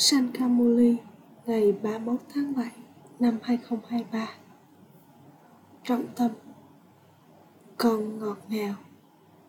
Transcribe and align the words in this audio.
Sankamuli 0.00 0.96
ngày 1.46 1.72
31 1.82 2.20
tháng 2.34 2.54
7 2.56 2.70
năm 3.18 3.38
2023 3.42 4.28
Trọng 5.84 6.04
tâm. 6.16 6.30
Con 7.76 8.18
ngọt 8.18 8.36
ngào. 8.48 8.74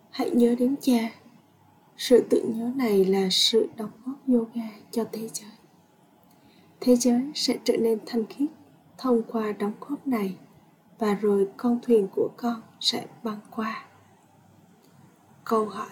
Hãy 0.09 0.29
nhớ 0.29 0.55
đến 0.59 0.75
cha. 0.81 1.09
Sự 1.97 2.25
tự 2.29 2.43
nhớ 2.55 2.71
này 2.75 3.05
là 3.05 3.27
sự 3.31 3.69
đóng 3.77 3.91
góp 4.05 4.15
yoga 4.27 4.69
cho 4.91 5.03
thế 5.11 5.29
giới. 5.33 5.51
Thế 6.79 6.95
giới 6.95 7.31
sẽ 7.35 7.57
trở 7.63 7.77
nên 7.77 7.99
thanh 8.05 8.25
khiết 8.25 8.49
thông 8.97 9.21
qua 9.23 9.51
đóng 9.51 9.73
góp 9.79 10.07
này 10.07 10.37
và 10.99 11.13
rồi 11.13 11.47
con 11.57 11.79
thuyền 11.81 12.07
của 12.15 12.29
con 12.37 12.61
sẽ 12.79 13.07
băng 13.23 13.39
qua. 13.51 13.85
Câu 15.45 15.65
hỏi 15.65 15.89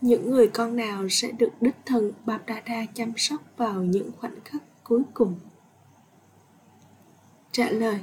những 0.00 0.30
người 0.30 0.48
con 0.48 0.76
nào 0.76 1.08
sẽ 1.10 1.30
được 1.32 1.50
đích 1.60 1.76
thần 1.86 2.12
Bap 2.26 2.42
chăm 2.94 3.12
sóc 3.16 3.42
vào 3.56 3.82
những 3.82 4.10
khoảnh 4.20 4.40
khắc 4.44 4.62
cuối 4.84 5.02
cùng? 5.14 5.34
Trả 7.52 7.70
lời 7.70 7.98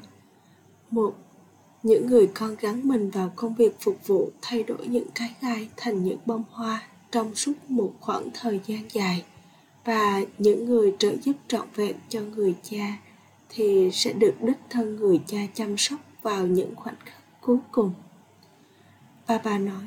một 0.91 1.15
Những 1.83 2.07
người 2.07 2.27
con 2.27 2.55
gắn 2.59 2.87
mình 2.87 3.09
vào 3.09 3.31
công 3.35 3.55
việc 3.55 3.75
phục 3.79 4.07
vụ 4.07 4.31
thay 4.41 4.63
đổi 4.63 4.87
những 4.87 5.07
cái 5.15 5.35
gai 5.41 5.69
thành 5.77 6.03
những 6.03 6.17
bông 6.25 6.43
hoa 6.51 6.87
trong 7.11 7.35
suốt 7.35 7.53
một 7.67 7.93
khoảng 7.99 8.29
thời 8.33 8.59
gian 8.65 8.81
dài 8.91 9.25
và 9.85 10.21
những 10.37 10.65
người 10.65 10.95
trợ 10.99 11.15
giúp 11.23 11.35
trọn 11.47 11.67
vẹn 11.75 11.95
cho 12.09 12.21
người 12.21 12.55
cha 12.63 12.97
thì 13.49 13.89
sẽ 13.93 14.13
được 14.13 14.33
đích 14.41 14.59
thân 14.69 14.95
người 14.95 15.19
cha 15.27 15.37
chăm 15.53 15.77
sóc 15.77 15.99
vào 16.21 16.47
những 16.47 16.75
khoảnh 16.75 16.95
khắc 17.05 17.41
cuối 17.41 17.57
cùng. 17.71 17.93
Bà 19.27 19.37
bà 19.43 19.57
nói, 19.57 19.85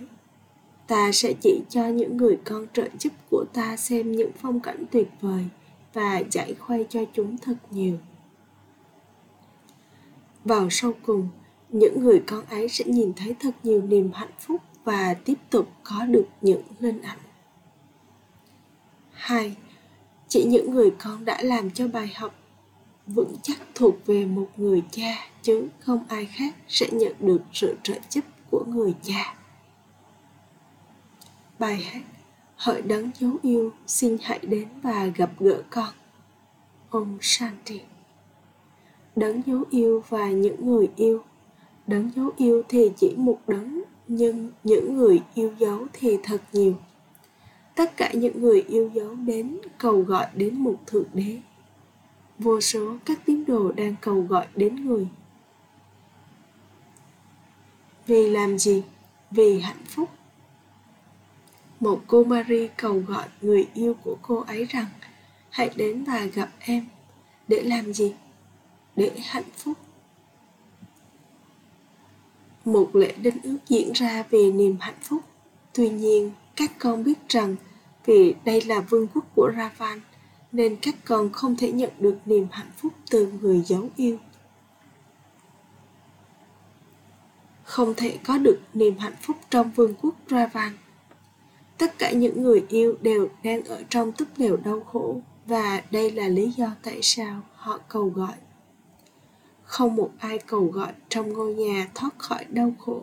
ta 0.90 1.12
sẽ 1.12 1.32
chỉ 1.40 1.60
cho 1.68 1.86
những 1.86 2.16
người 2.16 2.38
con 2.44 2.66
trợ 2.72 2.88
giúp 2.98 3.12
của 3.30 3.44
ta 3.52 3.76
xem 3.76 4.12
những 4.12 4.30
phong 4.40 4.60
cảnh 4.60 4.84
tuyệt 4.90 5.08
vời 5.20 5.44
và 5.92 6.22
giải 6.30 6.54
khuây 6.54 6.86
cho 6.90 7.00
chúng 7.14 7.38
thật 7.38 7.54
nhiều. 7.70 7.98
Vào 10.44 10.70
sau 10.70 10.92
cùng, 11.02 11.28
những 11.68 12.04
người 12.04 12.22
con 12.26 12.44
ấy 12.44 12.68
sẽ 12.68 12.84
nhìn 12.84 13.12
thấy 13.16 13.34
thật 13.40 13.50
nhiều 13.62 13.82
niềm 13.82 14.10
hạnh 14.14 14.32
phúc 14.38 14.60
và 14.84 15.14
tiếp 15.14 15.34
tục 15.50 15.68
có 15.82 16.04
được 16.04 16.26
những 16.40 16.62
linh 16.80 17.02
ảnh. 17.02 17.18
Hai, 19.12 19.56
chỉ 20.28 20.44
những 20.44 20.70
người 20.70 20.90
con 20.90 21.24
đã 21.24 21.42
làm 21.42 21.70
cho 21.70 21.88
bài 21.88 22.12
học 22.14 22.34
vững 23.06 23.34
chắc 23.42 23.58
thuộc 23.74 24.06
về 24.06 24.24
một 24.24 24.48
người 24.56 24.82
cha 24.90 25.28
chứ 25.42 25.68
không 25.80 26.04
ai 26.08 26.26
khác 26.26 26.54
sẽ 26.68 26.86
nhận 26.92 27.12
được 27.20 27.42
sự 27.52 27.76
trợ 27.82 27.94
giúp 28.10 28.24
của 28.50 28.64
người 28.68 28.94
cha. 29.02 29.39
Bài 31.60 31.76
hát 31.76 32.02
Hỡi 32.56 32.82
đấng 32.82 33.10
dấu 33.18 33.30
yêu, 33.42 33.72
xin 33.86 34.16
hãy 34.22 34.38
đến 34.42 34.68
và 34.82 35.06
gặp 35.06 35.30
gỡ 35.38 35.62
con. 35.70 35.88
ông 36.90 37.18
Shanti 37.20 37.80
Đấng 39.16 39.42
dấu 39.46 39.62
yêu 39.70 40.02
và 40.08 40.30
những 40.30 40.66
người 40.66 40.90
yêu 40.96 41.22
Đấng 41.86 42.10
dấu 42.16 42.30
yêu 42.36 42.62
thì 42.68 42.90
chỉ 42.96 43.14
một 43.16 43.38
đấng, 43.46 43.82
nhưng 44.08 44.50
những 44.64 44.96
người 44.96 45.22
yêu 45.34 45.54
dấu 45.58 45.86
thì 45.92 46.18
thật 46.22 46.40
nhiều. 46.52 46.74
Tất 47.74 47.96
cả 47.96 48.12
những 48.14 48.40
người 48.40 48.62
yêu 48.62 48.90
dấu 48.94 49.14
đến 49.14 49.58
cầu 49.78 50.00
gọi 50.00 50.26
đến 50.34 50.54
một 50.54 50.76
thượng 50.86 51.08
đế. 51.14 51.38
Vô 52.38 52.60
số 52.60 52.96
các 53.04 53.20
tín 53.26 53.44
đồ 53.46 53.72
đang 53.72 53.94
cầu 54.00 54.20
gọi 54.20 54.46
đến 54.54 54.86
người. 54.86 55.08
Vì 58.06 58.30
làm 58.30 58.58
gì? 58.58 58.82
Vì 59.30 59.60
hạnh 59.60 59.84
phúc 59.88 60.08
một 61.80 62.02
cô 62.06 62.24
Marie 62.24 62.68
cầu 62.76 62.98
gọi 62.98 63.28
người 63.40 63.68
yêu 63.74 63.94
của 64.04 64.16
cô 64.22 64.44
ấy 64.46 64.64
rằng, 64.64 64.86
hãy 65.50 65.70
đến 65.76 66.04
và 66.04 66.24
gặp 66.24 66.48
em. 66.58 66.86
Để 67.48 67.62
làm 67.62 67.94
gì? 67.94 68.14
Để 68.96 69.12
hạnh 69.24 69.50
phúc. 69.56 69.78
Một 72.64 72.96
lễ 72.96 73.12
đính 73.12 73.42
ước 73.42 73.58
diễn 73.68 73.92
ra 73.92 74.24
vì 74.30 74.52
niềm 74.52 74.76
hạnh 74.80 74.98
phúc. 75.02 75.22
Tuy 75.74 75.88
nhiên, 75.88 76.30
các 76.56 76.72
con 76.78 77.04
biết 77.04 77.28
rằng 77.28 77.56
vì 78.06 78.34
đây 78.44 78.62
là 78.62 78.80
vương 78.80 79.06
quốc 79.14 79.24
của 79.36 79.52
ravan, 79.56 80.00
nên 80.52 80.76
các 80.82 80.94
con 81.04 81.32
không 81.32 81.56
thể 81.56 81.72
nhận 81.72 81.90
được 81.98 82.18
niềm 82.26 82.46
hạnh 82.50 82.70
phúc 82.76 82.92
từ 83.10 83.32
người 83.40 83.62
dấu 83.66 83.88
yêu. 83.96 84.18
Không 87.64 87.94
thể 87.96 88.18
có 88.24 88.38
được 88.38 88.60
niềm 88.74 88.98
hạnh 88.98 89.16
phúc 89.22 89.36
trong 89.50 89.70
vương 89.70 89.94
quốc 90.02 90.14
ravan 90.30 90.72
tất 91.80 91.98
cả 91.98 92.10
những 92.10 92.42
người 92.42 92.64
yêu 92.68 92.96
đều 93.02 93.28
đang 93.42 93.64
ở 93.64 93.82
trong 93.90 94.12
túp 94.12 94.28
lều 94.36 94.56
đau 94.56 94.80
khổ 94.80 95.20
và 95.46 95.82
đây 95.90 96.10
là 96.10 96.28
lý 96.28 96.50
do 96.50 96.66
tại 96.82 96.98
sao 97.02 97.40
họ 97.54 97.78
cầu 97.88 98.08
gọi. 98.08 98.34
Không 99.62 99.96
một 99.96 100.10
ai 100.18 100.38
cầu 100.38 100.64
gọi 100.64 100.92
trong 101.08 101.32
ngôi 101.32 101.54
nhà 101.54 101.90
thoát 101.94 102.18
khỏi 102.18 102.44
đau 102.48 102.72
khổ. 102.78 103.02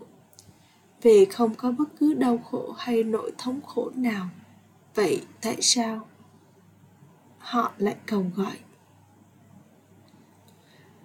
Vì 1.01 1.25
không 1.25 1.55
có 1.55 1.71
bất 1.71 1.89
cứ 1.99 2.13
đau 2.13 2.37
khổ 2.37 2.73
hay 2.77 3.03
nỗi 3.03 3.31
thống 3.37 3.59
khổ 3.61 3.91
nào, 3.95 4.27
vậy 4.95 5.21
tại 5.41 5.57
sao 5.61 6.07
họ 7.37 7.71
lại 7.77 7.95
cầu 8.05 8.25
gọi? 8.35 8.57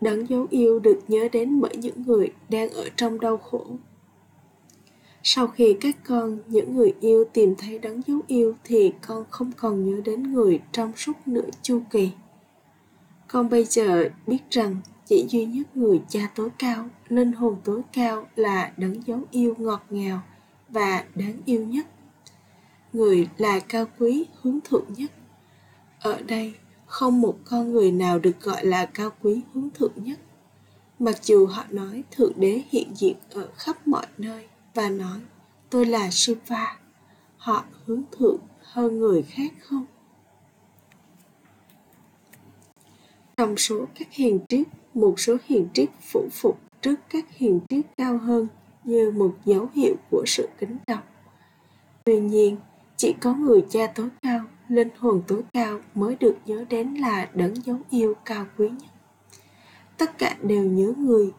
Đấng 0.01 0.29
dấu 0.29 0.47
yêu 0.51 0.79
được 0.79 1.01
nhớ 1.09 1.29
đến 1.33 1.61
bởi 1.61 1.77
những 1.77 2.03
người 2.03 2.33
đang 2.49 2.71
ở 2.71 2.89
trong 2.97 3.21
đau 3.21 3.37
khổ 3.37 3.67
sau 5.25 5.47
khi 5.47 5.77
các 5.81 5.97
con, 6.05 6.39
những 6.47 6.77
người 6.77 6.95
yêu 7.01 7.25
tìm 7.33 7.55
thấy 7.59 7.79
đấng 7.79 8.03
dấu 8.07 8.21
yêu 8.27 8.55
thì 8.65 8.93
con 9.07 9.25
không 9.31 9.53
còn 9.57 9.85
nhớ 9.85 10.01
đến 10.05 10.33
người 10.33 10.61
trong 10.73 10.93
suốt 10.97 11.13
nửa 11.27 11.49
chu 11.63 11.83
kỳ. 11.91 12.11
Con 13.29 13.49
bây 13.49 13.65
giờ 13.65 14.09
biết 14.27 14.39
rằng 14.51 14.77
chỉ 15.07 15.27
duy 15.29 15.45
nhất 15.45 15.77
người 15.77 16.01
cha 16.09 16.31
tối 16.35 16.49
cao, 16.59 16.89
linh 17.09 17.33
hồn 17.33 17.57
tối 17.65 17.83
cao 17.93 18.27
là 18.37 18.73
đấng 18.77 19.07
dấu 19.07 19.21
yêu 19.31 19.55
ngọt 19.59 19.85
ngào 19.91 20.23
và 20.69 21.05
đáng 21.15 21.41
yêu 21.45 21.67
nhất. 21.67 21.87
Người 22.93 23.29
là 23.39 23.61
cao 23.61 23.87
quý, 23.99 24.27
hướng 24.43 24.59
thượng 24.61 24.87
nhất. 24.97 25.11
Ở 26.01 26.23
đây, 26.23 26.55
không 26.87 27.21
một 27.21 27.39
con 27.45 27.73
người 27.73 27.93
nào 27.93 28.19
được 28.19 28.41
gọi 28.41 28.67
là 28.67 28.87
cao 28.87 29.11
quý, 29.23 29.41
hướng 29.55 29.71
thượng 29.71 29.93
nhất. 29.97 30.19
Mặc 30.99 31.25
dù 31.25 31.47
họ 31.47 31.65
nói 31.71 32.05
thượng 32.11 32.33
đế 32.37 32.63
hiện 32.71 32.89
diện 32.97 33.17
ở 33.31 33.49
khắp 33.57 33.89
mọi 33.89 34.07
nơi 34.19 34.47
và 34.75 34.89
nói 34.89 35.21
tôi 35.71 35.87
là 35.87 36.11
Shiva. 36.11 36.77
Họ 37.37 37.65
hướng 37.85 38.03
thượng 38.19 38.41
hơn 38.61 38.99
người 38.99 39.23
khác 39.23 39.53
không? 39.61 39.87
Trong 43.37 43.57
số 43.57 43.87
các 43.95 44.09
hiền 44.13 44.41
triết, 44.49 44.67
một 44.95 45.21
số 45.21 45.37
hiền 45.47 45.69
triết 45.75 45.89
phủ 46.01 46.29
phục 46.33 46.61
trước 46.81 46.95
các 47.09 47.25
hiền 47.31 47.61
triết 47.69 47.87
cao 47.97 48.19
hơn 48.19 48.49
như 48.85 49.11
một 49.11 49.35
dấu 49.45 49.69
hiệu 49.75 49.95
của 50.11 50.25
sự 50.27 50.49
kính 50.59 50.77
trọng. 50.87 51.03
Tuy 52.05 52.21
nhiên, 52.21 52.57
chỉ 52.97 53.15
có 53.21 53.35
người 53.35 53.65
cha 53.71 53.87
tối 53.87 54.09
cao, 54.23 54.41
linh 54.69 54.89
hồn 54.99 55.23
tối 55.27 55.43
cao 55.53 55.81
mới 55.95 56.17
được 56.21 56.37
nhớ 56.47 56.65
đến 56.69 56.95
là 56.95 57.31
đấng 57.35 57.55
dấu 57.67 57.79
yêu 57.91 58.15
cao 58.25 58.47
quý 58.57 58.69
nhất. 58.69 58.91
Tất 59.99 60.19
cả 60.19 60.37
đều 60.43 60.65
nhớ 60.65 60.93
người 60.97 61.33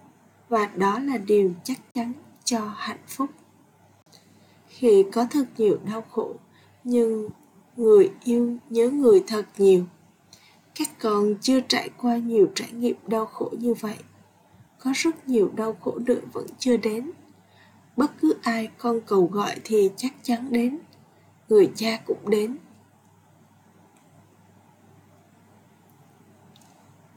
và 0.50 0.66
đó 0.76 1.00
là 1.00 1.18
điều 1.18 1.54
chắc 1.64 1.78
chắn 1.94 2.14
cho 2.54 2.74
hạnh 2.78 3.04
phúc. 3.08 3.30
Khi 4.68 5.06
có 5.12 5.28
thật 5.32 5.46
nhiều 5.58 5.78
đau 5.86 6.02
khổ, 6.02 6.36
nhưng 6.84 7.30
người 7.78 8.12
yêu 8.24 8.58
nhớ 8.70 8.90
người 8.90 9.24
thật 9.28 9.46
nhiều, 9.58 9.86
các 10.76 10.90
con 11.02 11.36
chưa 11.42 11.60
trải 11.68 11.90
qua 11.98 12.18
nhiều 12.18 12.48
trải 12.56 12.72
nghiệm 12.72 12.96
đau 13.08 13.26
khổ 13.26 13.52
như 13.60 13.74
vậy. 13.74 13.96
Có 14.80 14.92
rất 14.96 15.28
nhiều 15.28 15.52
đau 15.56 15.76
khổ 15.82 16.00
nữa 16.06 16.20
vẫn 16.34 16.46
chưa 16.60 16.78
đến. 16.78 17.12
Bất 17.98 18.12
cứ 18.22 18.34
ai 18.42 18.70
con 18.78 19.02
cầu 19.06 19.30
gọi 19.32 19.56
thì 19.64 19.92
chắc 19.96 20.14
chắn 20.24 20.48
đến. 20.52 20.80
Người 21.50 21.72
cha 21.76 22.00
cũng 22.06 22.30
đến. 22.30 22.58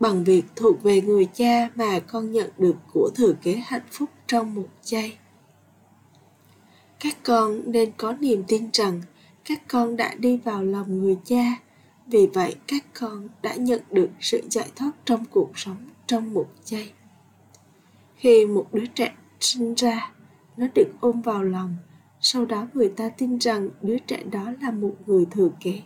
Bằng 0.00 0.24
việc 0.24 0.44
thuộc 0.56 0.82
về 0.82 1.00
người 1.00 1.28
cha 1.34 1.70
mà 1.74 2.00
con 2.00 2.32
nhận 2.32 2.50
được 2.58 2.76
của 2.92 3.10
thừa 3.14 3.32
kế 3.42 3.54
hạnh 3.66 3.86
phúc 3.90 4.10
trong 4.26 4.54
một 4.54 4.68
giây 4.82 5.16
các 7.00 7.16
con 7.22 7.60
nên 7.66 7.93
có 7.96 8.12
niềm 8.20 8.44
tin 8.48 8.69
rằng 8.72 9.02
các 9.44 9.62
con 9.69 9.96
đã 9.96 10.14
đi 10.19 10.37
vào 10.37 10.64
lòng 10.64 11.00
người 11.00 11.16
cha. 11.25 11.56
Vì 12.06 12.26
vậy, 12.26 12.56
các 12.66 12.84
con 13.00 13.28
đã 13.43 13.54
nhận 13.54 13.81
được 13.90 14.10
sự 14.20 14.43
giải 14.50 14.70
thoát 14.76 14.90
trong 15.04 15.25
cuộc 15.25 15.58
sống 15.58 15.76
trong 16.06 16.34
một 16.34 16.46
giây. 16.64 16.90
Khi 18.16 18.46
một 18.46 18.66
đứa 18.72 18.87
trẻ 18.87 19.14
sinh 19.40 19.75
ra, 19.75 20.12
nó 20.56 20.66
được 20.75 20.88
ôm 21.00 21.20
vào 21.20 21.43
lòng. 21.43 21.76
Sau 22.20 22.44
đó, 22.44 22.66
người 22.75 22.88
ta 22.88 23.08
tin 23.08 23.38
rằng 23.38 23.69
đứa 23.82 23.99
trẻ 23.99 24.22
đó 24.31 24.52
là 24.62 24.70
một 24.70 24.94
người 25.06 25.26
thừa 25.31 25.50
kế. 25.60 25.82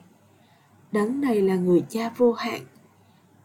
Đấng 0.93 1.21
này 1.21 1.41
là 1.41 1.57
người 1.57 1.83
cha 1.89 2.13
vô 2.17 2.33
hạn. 2.33 2.61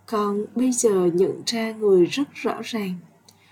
Còn 0.06 0.46
bây 0.56 0.72
giờ 0.72 1.10
nhận 1.14 1.42
ra 1.46 1.72
người 1.72 2.06
rất 2.06 2.34
rõ 2.34 2.62
ràng. 2.64 2.94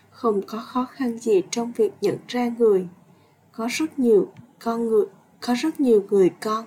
Không 0.10 0.42
có 0.48 0.58
khó 0.58 0.86
khăn 0.86 1.18
gì 1.18 1.42
trong 1.52 1.72
việc 1.72 1.94
nhận 2.02 2.18
ra 2.28 2.52
người 2.58 2.88
có 3.56 3.68
rất 3.72 4.00
nhiều 4.00 4.32
con 4.60 4.88
người, 4.88 5.06
có 5.42 5.54
rất 5.54 5.80
nhiều 5.80 6.06
người 6.10 6.30
con. 6.30 6.66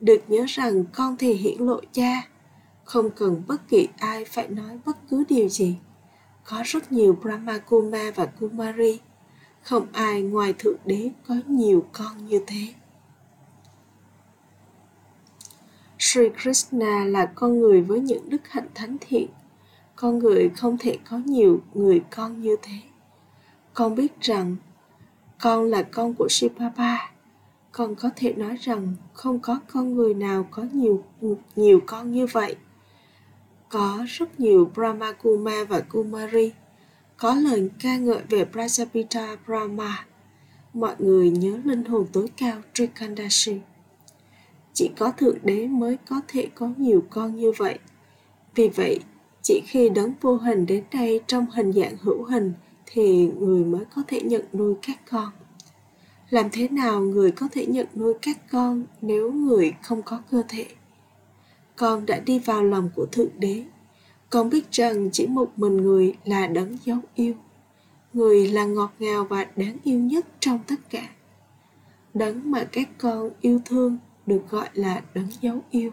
Được 0.00 0.22
nhớ 0.28 0.44
rằng 0.48 0.84
con 0.92 1.16
thì 1.16 1.32
hiển 1.32 1.58
lộ 1.58 1.80
cha. 1.92 2.28
Không 2.84 3.10
cần 3.10 3.42
bất 3.46 3.68
kỳ 3.68 3.88
ai 3.98 4.24
phải 4.24 4.48
nói 4.48 4.78
bất 4.86 4.96
cứ 5.10 5.24
điều 5.28 5.48
gì. 5.48 5.76
Có 6.44 6.62
rất 6.64 6.92
nhiều 6.92 7.18
brahma 7.22 7.58
kuma 7.58 8.10
và 8.14 8.26
kumari. 8.26 9.00
Không 9.62 9.86
ai 9.92 10.22
ngoài 10.22 10.54
thượng 10.58 10.76
đế 10.84 11.10
có 11.26 11.34
nhiều 11.46 11.84
con 11.92 12.26
như 12.26 12.44
thế. 12.46 12.74
Sri 15.98 16.28
Krishna 16.42 17.04
là 17.04 17.26
con 17.34 17.60
người 17.60 17.80
với 17.80 18.00
những 18.00 18.30
đức 18.30 18.48
hạnh 18.48 18.68
thánh 18.74 18.96
thiện. 19.00 19.28
Con 19.96 20.18
người 20.18 20.50
không 20.56 20.78
thể 20.78 20.98
có 21.10 21.18
nhiều 21.18 21.60
người 21.74 22.02
con 22.16 22.40
như 22.40 22.56
thế. 22.62 22.76
Con 23.74 23.94
biết 23.94 24.20
rằng 24.20 24.56
con 25.42 25.64
là 25.64 25.82
con 25.82 26.14
của 26.14 26.28
Shivapa. 26.30 26.96
Con 27.72 27.94
có 27.94 28.10
thể 28.16 28.32
nói 28.32 28.56
rằng 28.56 28.94
không 29.12 29.40
có 29.40 29.60
con 29.72 29.94
người 29.94 30.14
nào 30.14 30.48
có 30.50 30.64
nhiều 30.72 31.04
nhiều 31.56 31.80
con 31.86 32.12
như 32.12 32.26
vậy. 32.26 32.56
Có 33.68 34.04
rất 34.08 34.40
nhiều 34.40 34.70
Brahma 34.74 35.12
Kuma 35.12 35.64
và 35.64 35.80
Kumari. 35.80 36.52
Có 37.16 37.34
lời 37.34 37.70
ca 37.82 37.96
ngợi 37.96 38.20
về 38.28 38.46
Prajapita 38.52 39.36
Brahma. 39.46 40.06
Mọi 40.74 40.94
người 40.98 41.30
nhớ 41.30 41.58
linh 41.64 41.84
hồn 41.84 42.06
tối 42.12 42.26
cao 42.36 42.62
Trikandashi 42.74 43.60
chỉ 44.74 44.90
có 44.98 45.10
thượng 45.10 45.38
đế 45.42 45.66
mới 45.66 45.98
có 46.08 46.20
thể 46.28 46.48
có 46.54 46.70
nhiều 46.76 47.04
con 47.10 47.36
như 47.36 47.52
vậy 47.56 47.78
vì 48.54 48.68
vậy, 48.68 49.00
chỉ 49.42 49.62
khi 49.66 49.88
đấng 49.88 50.12
vô 50.20 50.36
hình 50.36 50.66
đến 50.66 50.84
đây 50.92 51.20
trong 51.26 51.46
hình 51.50 51.72
dạng 51.72 51.96
hữu 52.00 52.24
hình 52.24 52.52
thì 52.94 53.30
người 53.38 53.64
mới 53.64 53.84
có 53.94 54.02
thể 54.08 54.20
nhận 54.20 54.42
nuôi 54.52 54.74
các 54.82 55.00
con. 55.10 55.28
Làm 56.30 56.46
thế 56.52 56.68
nào 56.68 57.00
người 57.00 57.30
có 57.30 57.48
thể 57.52 57.66
nhận 57.66 57.86
nuôi 57.94 58.14
các 58.22 58.38
con 58.50 58.84
nếu 59.00 59.32
người 59.32 59.74
không 59.82 60.02
có 60.02 60.22
cơ 60.30 60.42
thể? 60.48 60.66
Con 61.76 62.06
đã 62.06 62.20
đi 62.20 62.38
vào 62.38 62.64
lòng 62.64 62.90
của 62.96 63.06
thượng 63.06 63.30
đế. 63.38 63.64
Con 64.30 64.50
biết 64.50 64.72
rằng 64.72 65.10
chỉ 65.12 65.26
một 65.26 65.50
mình 65.56 65.76
người 65.76 66.14
là 66.24 66.46
đấng 66.46 66.76
dấu 66.84 66.98
yêu. 67.14 67.34
Người 68.12 68.48
là 68.48 68.64
ngọt 68.64 68.92
ngào 68.98 69.24
và 69.24 69.46
đáng 69.56 69.76
yêu 69.84 69.98
nhất 69.98 70.26
trong 70.40 70.58
tất 70.66 70.90
cả. 70.90 71.08
Đấng 72.14 72.50
mà 72.50 72.64
các 72.72 72.88
con 72.98 73.30
yêu 73.40 73.60
thương 73.64 73.98
được 74.26 74.42
gọi 74.50 74.68
là 74.74 75.02
đấng 75.14 75.28
dấu 75.40 75.60
yêu. 75.70 75.90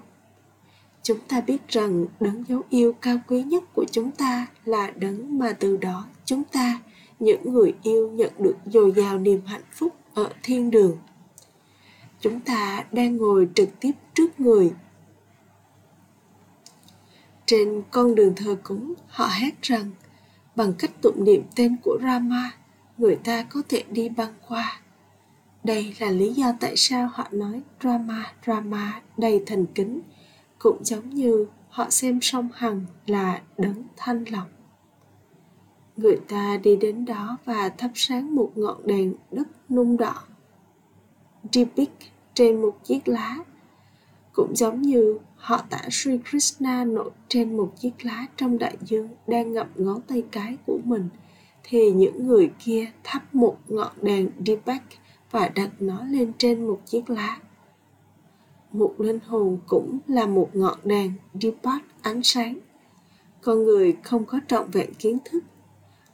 Chúng 1.03 1.19
ta 1.27 1.41
biết 1.41 1.67
rằng 1.67 2.05
đấng 2.19 2.43
dấu 2.47 2.61
yêu 2.69 2.93
cao 3.01 3.17
quý 3.27 3.43
nhất 3.43 3.63
của 3.73 3.85
chúng 3.91 4.11
ta 4.11 4.47
là 4.65 4.91
đấng 4.95 5.37
mà 5.37 5.53
từ 5.59 5.77
đó 5.77 6.05
chúng 6.25 6.43
ta 6.43 6.79
những 7.19 7.53
người 7.53 7.73
yêu 7.83 8.11
nhận 8.11 8.31
được 8.39 8.55
dồi 8.65 8.93
dào 8.95 9.17
niềm 9.17 9.41
hạnh 9.45 9.63
phúc 9.71 9.95
ở 10.13 10.29
thiên 10.43 10.71
đường. 10.71 10.97
Chúng 12.21 12.39
ta 12.39 12.85
đang 12.91 13.17
ngồi 13.17 13.49
trực 13.55 13.69
tiếp 13.79 13.91
trước 14.13 14.39
người. 14.39 14.71
Trên 17.45 17.83
con 17.91 18.15
đường 18.15 18.33
thờ 18.35 18.55
cúng 18.63 18.93
họ 19.07 19.25
hát 19.25 19.61
rằng 19.61 19.91
bằng 20.55 20.73
cách 20.73 20.91
tụng 21.01 21.23
niệm 21.23 21.43
tên 21.55 21.75
của 21.83 21.97
rama 22.03 22.51
người 22.99 23.15
ta 23.15 23.43
có 23.43 23.61
thể 23.69 23.83
đi 23.91 24.09
băng 24.09 24.33
qua. 24.47 24.81
Đây 25.63 25.95
là 25.99 26.11
lý 26.11 26.33
do 26.33 26.53
tại 26.59 26.73
sao 26.75 27.09
họ 27.13 27.27
nói 27.31 27.61
Rama, 27.83 28.33
Rama 28.47 29.01
đầy 29.17 29.43
thành 29.45 29.65
kính, 29.65 30.01
cũng 30.59 30.83
giống 30.83 31.09
như 31.09 31.47
họ 31.69 31.89
xem 31.89 32.19
sông 32.21 32.49
Hằng 32.53 32.85
là 33.05 33.41
đấng 33.57 33.83
thanh 33.97 34.23
lọc. 34.29 34.47
Người 36.01 36.19
ta 36.27 36.57
đi 36.63 36.75
đến 36.75 37.05
đó 37.05 37.37
và 37.45 37.69
thắp 37.69 37.91
sáng 37.95 38.35
một 38.35 38.51
ngọn 38.55 38.77
đèn 38.85 39.13
đất 39.31 39.47
nung 39.69 39.97
đỏ. 39.97 40.23
Dipik 41.51 41.91
trên 42.33 42.61
một 42.61 42.77
chiếc 42.83 43.07
lá, 43.07 43.37
cũng 44.33 44.55
giống 44.55 44.81
như 44.81 45.17
họ 45.35 45.61
tả 45.69 45.81
Sri 45.91 46.17
Krishna 46.29 46.85
nổi 46.85 47.11
trên 47.27 47.57
một 47.57 47.73
chiếc 47.79 48.05
lá 48.05 48.25
trong 48.35 48.57
đại 48.57 48.77
dương 48.81 49.09
đang 49.27 49.53
ngậm 49.53 49.67
ngón 49.75 50.01
tay 50.01 50.23
cái 50.31 50.57
của 50.67 50.79
mình, 50.83 51.09
thì 51.63 51.91
những 51.91 52.27
người 52.27 52.51
kia 52.65 52.91
thắp 53.03 53.35
một 53.35 53.57
ngọn 53.67 53.91
đèn 54.01 54.29
Deepak 54.45 54.83
và 55.31 55.49
đặt 55.55 55.69
nó 55.79 56.03
lên 56.03 56.31
trên 56.37 56.67
một 56.67 56.79
chiếc 56.85 57.09
lá. 57.09 57.39
Một 58.71 58.95
linh 58.97 59.19
hồn 59.19 59.57
cũng 59.67 59.99
là 60.07 60.25
một 60.25 60.49
ngọn 60.53 60.77
đèn 60.83 61.13
depart 61.41 61.83
ánh 62.01 62.23
sáng. 62.23 62.57
Con 63.41 63.63
người 63.63 63.97
không 64.03 64.25
có 64.25 64.39
trọn 64.47 64.71
vẹn 64.71 64.93
kiến 64.93 65.17
thức. 65.25 65.43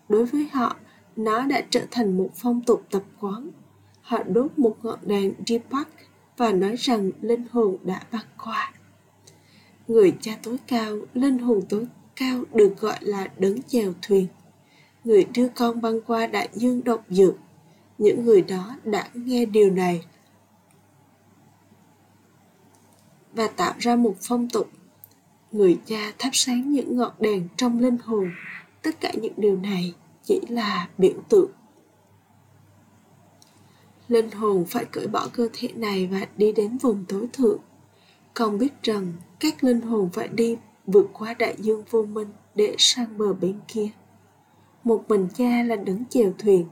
Đối 0.09 0.25
với 0.25 0.47
họ, 0.53 0.75
nó 1.15 1.45
đã 1.45 1.61
trở 1.69 1.85
thành 1.91 2.17
một 2.17 2.29
phong 2.35 2.61
tục 2.61 2.83
tập 2.91 3.03
quán. 3.19 3.49
Họ 4.01 4.23
đốt 4.23 4.59
một 4.59 4.75
ngọn 4.83 4.99
đèn 5.01 5.33
Deepak 5.47 5.87
và 6.37 6.51
nói 6.51 6.75
rằng 6.75 7.11
linh 7.21 7.43
hồn 7.51 7.77
đã 7.83 8.01
băng 8.11 8.25
qua. 8.43 8.73
Người 9.87 10.13
cha 10.21 10.37
tối 10.43 10.57
cao, 10.67 10.97
linh 11.13 11.37
hồn 11.37 11.61
tối 11.69 11.87
cao 12.15 12.43
được 12.53 12.79
gọi 12.79 12.97
là 13.01 13.27
đấng 13.37 13.61
chèo 13.63 13.93
thuyền. 14.01 14.27
Người 15.03 15.25
đưa 15.33 15.47
con 15.47 15.81
băng 15.81 16.01
qua 16.01 16.27
đại 16.27 16.49
dương 16.53 16.83
độc 16.83 17.05
dược 17.09 17.35
những 17.97 18.25
người 18.25 18.41
đó 18.41 18.75
đã 18.83 19.09
nghe 19.13 19.45
điều 19.45 19.69
này 19.69 20.05
và 23.33 23.47
tạo 23.47 23.73
ra 23.79 23.95
một 23.95 24.15
phong 24.21 24.49
tục 24.49 24.69
người 25.51 25.79
cha 25.85 26.11
thắp 26.17 26.29
sáng 26.33 26.71
những 26.71 26.97
ngọn 26.97 27.11
đèn 27.19 27.47
trong 27.57 27.79
linh 27.79 27.97
hồn 27.97 28.31
tất 28.85 29.01
cả 29.01 29.11
những 29.21 29.33
điều 29.37 29.57
này 29.57 29.93
chỉ 30.23 30.41
là 30.49 30.89
biểu 30.97 31.21
tượng 31.29 31.51
linh 34.07 34.31
hồn 34.31 34.65
phải 34.65 34.85
cởi 34.85 35.07
bỏ 35.07 35.27
cơ 35.33 35.49
thể 35.53 35.69
này 35.75 36.07
và 36.07 36.27
đi 36.37 36.51
đến 36.51 36.77
vùng 36.77 37.05
tối 37.07 37.27
thượng 37.33 37.59
Không 38.33 38.57
biết 38.57 38.83
rằng 38.83 39.13
các 39.39 39.63
linh 39.63 39.81
hồn 39.81 40.09
phải 40.13 40.27
đi 40.27 40.57
vượt 40.87 41.07
qua 41.13 41.33
đại 41.33 41.55
dương 41.59 41.83
vô 41.89 42.03
minh 42.03 42.27
để 42.55 42.75
sang 42.77 43.17
bờ 43.17 43.33
bên 43.33 43.59
kia 43.67 43.89
một 44.83 45.03
mình 45.07 45.27
cha 45.35 45.63
là 45.63 45.75
đứng 45.75 46.05
chèo 46.05 46.33
thuyền 46.37 46.65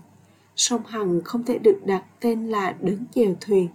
sông 0.56 0.86
Hằng 0.86 1.22
không 1.22 1.44
thể 1.44 1.58
được 1.58 1.80
đặt 1.86 2.04
tên 2.20 2.48
là 2.48 2.76
đứng 2.82 3.04
chèo 3.16 3.36
thuyền. 3.42 3.68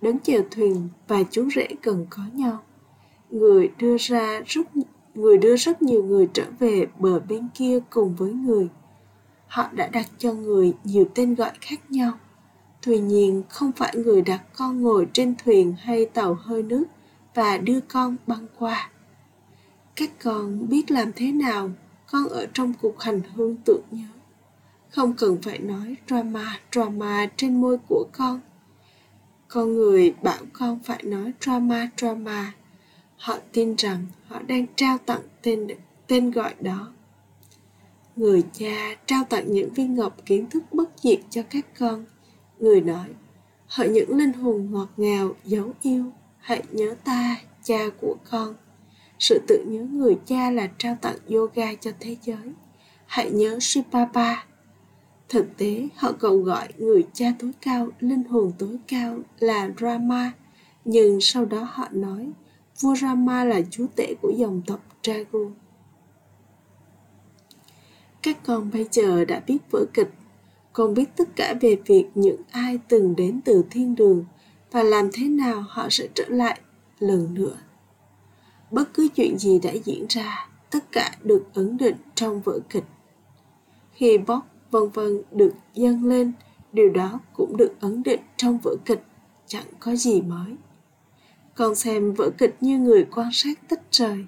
Đứng 0.00 0.18
chèo 0.18 0.42
thuyền 0.50 0.88
và 1.08 1.22
chú 1.30 1.48
rể 1.50 1.68
cần 1.82 2.06
có 2.10 2.22
nhau. 2.32 2.62
Người 3.30 3.70
đưa 3.78 3.96
ra 3.98 4.40
rất 4.46 4.66
người 5.16 5.38
đưa 5.38 5.56
rất 5.56 5.82
nhiều 5.82 6.04
người 6.04 6.28
trở 6.32 6.44
về 6.58 6.86
bờ 6.98 7.20
bên 7.20 7.48
kia 7.54 7.80
cùng 7.90 8.14
với 8.16 8.32
người. 8.32 8.68
Họ 9.46 9.68
đã 9.72 9.86
đặt 9.86 10.06
cho 10.18 10.32
người 10.32 10.74
nhiều 10.84 11.04
tên 11.14 11.34
gọi 11.34 11.50
khác 11.60 11.90
nhau. 11.90 12.12
Tuy 12.82 12.98
nhiên, 12.98 13.42
không 13.48 13.72
phải 13.72 13.96
người 13.96 14.22
đặt 14.22 14.42
con 14.56 14.82
ngồi 14.82 15.06
trên 15.12 15.34
thuyền 15.44 15.74
hay 15.78 16.06
tàu 16.06 16.34
hơi 16.34 16.62
nước 16.62 16.84
và 17.34 17.58
đưa 17.58 17.80
con 17.80 18.16
băng 18.26 18.46
qua. 18.58 18.90
Các 19.96 20.10
con 20.24 20.68
biết 20.68 20.90
làm 20.90 21.12
thế 21.16 21.32
nào, 21.32 21.70
con 22.10 22.28
ở 22.28 22.46
trong 22.54 22.72
cuộc 22.82 23.00
hành 23.02 23.20
hương 23.34 23.56
tưởng 23.64 23.82
nhớ 23.90 24.06
không 24.96 25.12
cần 25.12 25.38
phải 25.42 25.58
nói 25.58 25.96
drama 26.08 26.58
drama 26.72 27.26
trên 27.36 27.60
môi 27.60 27.78
của 27.88 28.06
con 28.12 28.40
con 29.48 29.74
người 29.74 30.14
bảo 30.22 30.38
con 30.52 30.78
phải 30.84 31.02
nói 31.02 31.32
drama 31.40 31.88
drama 31.96 32.52
họ 33.16 33.38
tin 33.52 33.74
rằng 33.76 34.06
họ 34.26 34.42
đang 34.42 34.66
trao 34.76 34.98
tặng 34.98 35.20
tên 35.42 35.66
tên 36.06 36.30
gọi 36.30 36.54
đó. 36.60 36.92
Người 38.16 38.42
cha 38.52 38.94
trao 39.06 39.24
tặng 39.24 39.52
những 39.52 39.72
viên 39.72 39.94
ngọc 39.94 40.16
kiến 40.26 40.50
thức 40.50 40.62
bất 40.72 40.90
diệt 40.96 41.18
cho 41.30 41.42
các 41.50 41.66
con. 41.78 42.04
Người 42.58 42.80
nói 42.80 43.08
hỡi 43.66 43.88
những 43.88 44.16
linh 44.16 44.32
hồn 44.32 44.68
ngọt 44.70 44.88
ngào 44.96 45.34
dấu 45.44 45.72
yêu 45.82 46.04
hãy 46.38 46.62
nhớ 46.72 46.94
ta 47.04 47.36
cha 47.62 47.88
của 48.00 48.16
con. 48.30 48.54
Sự 49.18 49.40
tự 49.48 49.64
nhớ 49.68 49.80
người 49.80 50.18
cha 50.26 50.50
là 50.50 50.68
trao 50.78 50.96
tặng 51.02 51.16
yoga 51.28 51.74
cho 51.74 51.90
thế 52.00 52.16
giới. 52.22 52.52
Hãy 53.06 53.30
nhớ 53.30 53.58
Shipapa 53.60 54.46
Thực 55.28 55.56
tế, 55.56 55.88
họ 55.96 56.12
cầu 56.12 56.38
gọi 56.38 56.68
người 56.78 57.06
cha 57.12 57.26
tối 57.38 57.50
cao, 57.60 57.88
linh 58.00 58.24
hồn 58.24 58.52
tối 58.58 58.76
cao 58.88 59.18
là 59.38 59.70
Rama, 59.80 60.32
nhưng 60.84 61.20
sau 61.20 61.44
đó 61.44 61.68
họ 61.70 61.88
nói 61.92 62.30
vua 62.80 62.94
Rama 62.94 63.44
là 63.44 63.60
chúa 63.70 63.86
tể 63.96 64.14
của 64.22 64.32
dòng 64.36 64.62
tộc 64.66 64.80
Dragu. 65.02 65.50
Các 68.22 68.38
con 68.46 68.70
bây 68.70 68.88
giờ 68.90 69.24
đã 69.24 69.42
biết 69.46 69.58
vở 69.70 69.84
kịch, 69.94 70.10
con 70.72 70.94
biết 70.94 71.16
tất 71.16 71.28
cả 71.36 71.54
về 71.60 71.76
việc 71.86 72.06
những 72.14 72.42
ai 72.50 72.78
từng 72.88 73.16
đến 73.16 73.40
từ 73.44 73.64
thiên 73.70 73.94
đường 73.94 74.24
và 74.70 74.82
làm 74.82 75.10
thế 75.12 75.28
nào 75.28 75.64
họ 75.68 75.86
sẽ 75.90 76.08
trở 76.14 76.24
lại 76.28 76.60
lần 76.98 77.34
nữa. 77.34 77.56
Bất 78.70 78.94
cứ 78.94 79.08
chuyện 79.16 79.38
gì 79.38 79.58
đã 79.58 79.72
diễn 79.72 80.06
ra, 80.08 80.48
tất 80.70 80.92
cả 80.92 81.16
được 81.22 81.44
ấn 81.54 81.76
định 81.76 81.96
trong 82.14 82.40
vở 82.40 82.58
kịch. 82.68 82.84
Khi 83.92 84.18
Bob 84.18 84.42
vân 84.70 84.88
vân 84.88 85.22
được 85.32 85.54
dâng 85.74 86.04
lên 86.04 86.32
điều 86.72 86.90
đó 86.90 87.20
cũng 87.32 87.56
được 87.56 87.80
ấn 87.80 88.02
định 88.02 88.20
trong 88.36 88.58
vở 88.58 88.76
kịch 88.84 89.02
chẳng 89.46 89.66
có 89.80 89.96
gì 89.96 90.20
mới 90.20 90.56
con 91.56 91.74
xem 91.74 92.14
vở 92.14 92.30
kịch 92.38 92.56
như 92.60 92.78
người 92.78 93.06
quan 93.14 93.28
sát 93.32 93.68
tích 93.68 93.80
trời. 93.90 94.26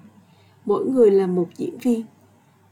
Mỗi 0.65 0.85
người 0.85 1.11
là 1.11 1.27
một 1.27 1.47
diễn 1.57 1.77
viên. 1.77 2.05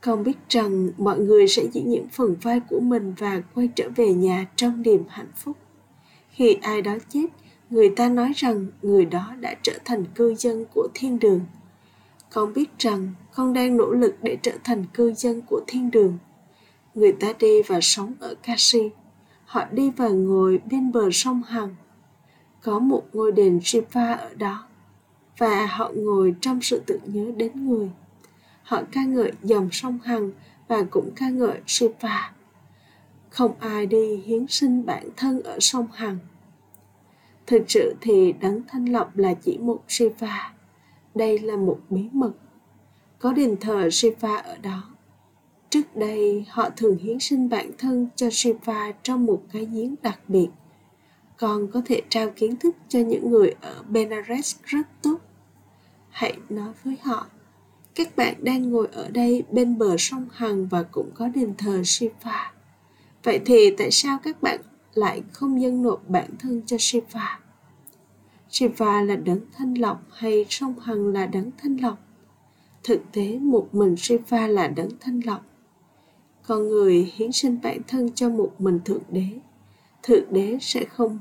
Con 0.01 0.23
biết 0.23 0.37
rằng 0.49 0.89
mọi 0.97 1.19
người 1.19 1.47
sẽ 1.47 1.63
diễn 1.73 1.89
những 1.89 2.07
phần 2.11 2.35
vai 2.41 2.59
của 2.69 2.79
mình 2.79 3.13
và 3.17 3.41
quay 3.55 3.69
trở 3.75 3.89
về 3.95 4.13
nhà 4.13 4.45
trong 4.55 4.81
niềm 4.81 5.03
hạnh 5.09 5.31
phúc. 5.35 5.57
Khi 6.29 6.53
ai 6.61 6.81
đó 6.81 6.97
chết, 7.09 7.25
người 7.69 7.89
ta 7.89 8.09
nói 8.09 8.31
rằng 8.35 8.67
người 8.81 9.05
đó 9.05 9.33
đã 9.39 9.55
trở 9.63 9.73
thành 9.85 10.05
cư 10.15 10.35
dân 10.35 10.65
của 10.73 10.87
thiên 10.93 11.19
đường. 11.19 11.41
Con 12.33 12.53
biết 12.53 12.69
rằng 12.79 13.13
con 13.35 13.53
đang 13.53 13.77
nỗ 13.77 13.91
lực 13.91 14.15
để 14.21 14.37
trở 14.41 14.51
thành 14.63 14.85
cư 14.93 15.13
dân 15.13 15.41
của 15.49 15.61
thiên 15.67 15.91
đường. 15.91 16.17
Người 16.95 17.11
ta 17.11 17.33
đi 17.39 17.61
và 17.67 17.79
sống 17.81 18.13
ở 18.19 18.35
kashi. 18.43 18.89
Họ 19.45 19.65
đi 19.71 19.91
và 19.97 20.07
ngồi 20.07 20.59
bên 20.71 20.91
bờ 20.91 21.09
sông 21.11 21.43
hằng 21.43 21.75
có 22.61 22.79
một 22.79 23.03
ngôi 23.13 23.31
đền 23.31 23.59
shiva 23.63 24.13
ở 24.13 24.33
đó, 24.33 24.67
và 25.37 25.65
họ 25.65 25.91
ngồi 25.95 26.35
trong 26.41 26.61
sự 26.61 26.81
tưởng 26.85 27.01
nhớ 27.05 27.31
đến 27.37 27.69
người. 27.69 27.89
Họ 28.63 28.81
ca 28.91 29.03
ngợi 29.03 29.31
dòng 29.43 29.69
sông 29.71 29.99
hằng 30.03 30.31
và 30.67 30.83
cũng 30.89 31.09
ca 31.15 31.29
ngợi 31.29 31.59
shiva. 31.67 32.33
Không 33.29 33.59
ai 33.59 33.85
đi 33.85 34.15
hiến 34.15 34.45
sinh 34.47 34.85
bản 34.85 35.09
thân 35.17 35.43
ở 35.43 35.57
sông 35.59 35.87
hằng. 35.93 36.17
Thực 37.47 37.63
sự 37.67 37.95
thì 38.01 38.33
đấng 38.33 38.61
thanh 38.67 38.85
lọc 38.85 39.17
là 39.17 39.33
chỉ 39.33 39.57
một 39.57 39.83
shiva. 39.87 40.53
Đây 41.15 41.39
là 41.39 41.55
một 41.55 41.79
bí 41.89 42.09
mật. 42.11 42.31
Có 43.19 43.33
đền 43.33 43.57
thờ 43.61 43.89
shiva 43.91 44.35
ở 44.35 44.57
đó. 44.57 44.83
Trước 45.69 45.95
đây, 45.95 46.45
họ 46.49 46.69
thường 46.77 46.97
hiến 46.97 47.19
sinh 47.19 47.49
bản 47.49 47.71
thân 47.77 48.07
cho 48.15 48.29
shiva 48.31 48.91
trong 49.03 49.25
một 49.25 49.41
cái 49.53 49.65
giếng 49.65 49.95
đặc 50.01 50.19
biệt 50.27 50.49
con 51.37 51.67
có 51.71 51.81
thể 51.85 52.01
trao 52.09 52.29
kiến 52.35 52.55
thức 52.55 52.75
cho 52.89 52.99
những 52.99 53.29
người 53.31 53.55
ở 53.61 53.83
benares 53.89 54.55
rất 54.63 54.87
tốt 55.01 55.17
hãy 56.17 56.37
nói 56.49 56.73
với 56.83 56.97
họ, 57.03 57.27
các 57.95 58.15
bạn 58.15 58.35
đang 58.43 58.71
ngồi 58.71 58.87
ở 58.91 59.09
đây 59.09 59.43
bên 59.51 59.77
bờ 59.77 59.97
sông 59.97 60.27
Hằng 60.31 60.67
và 60.67 60.83
cũng 60.83 61.11
có 61.13 61.27
đền 61.27 61.53
thờ 61.57 61.81
Shiva. 61.85 62.53
Vậy 63.23 63.39
thì 63.45 63.75
tại 63.77 63.91
sao 63.91 64.17
các 64.23 64.41
bạn 64.41 64.61
lại 64.93 65.23
không 65.31 65.61
dâng 65.61 65.81
nộp 65.81 66.09
bản 66.09 66.29
thân 66.39 66.61
cho 66.65 66.77
Shiva? 66.79 67.39
Shiva 68.49 69.01
là 69.01 69.15
đấng 69.15 69.39
thanh 69.53 69.73
lọc 69.77 70.03
hay 70.11 70.45
sông 70.49 70.79
Hằng 70.79 71.07
là 71.07 71.25
đấng 71.25 71.51
thanh 71.57 71.77
lọc? 71.81 71.97
Thực 72.83 73.01
tế, 73.11 73.39
một 73.39 73.75
mình 73.75 73.95
Shiva 73.97 74.47
là 74.47 74.67
đấng 74.67 74.89
thanh 74.99 75.21
lọc. 75.25 75.45
Con 76.43 76.67
người 76.67 77.11
hiến 77.15 77.31
sinh 77.31 77.57
bản 77.63 77.81
thân 77.87 78.11
cho 78.15 78.29
một 78.29 78.51
mình 78.59 78.79
Thượng 78.85 79.03
Đế. 79.09 79.27
Thượng 80.07 80.33
Đế 80.33 80.57
sẽ 80.61 80.85
không 80.85 81.19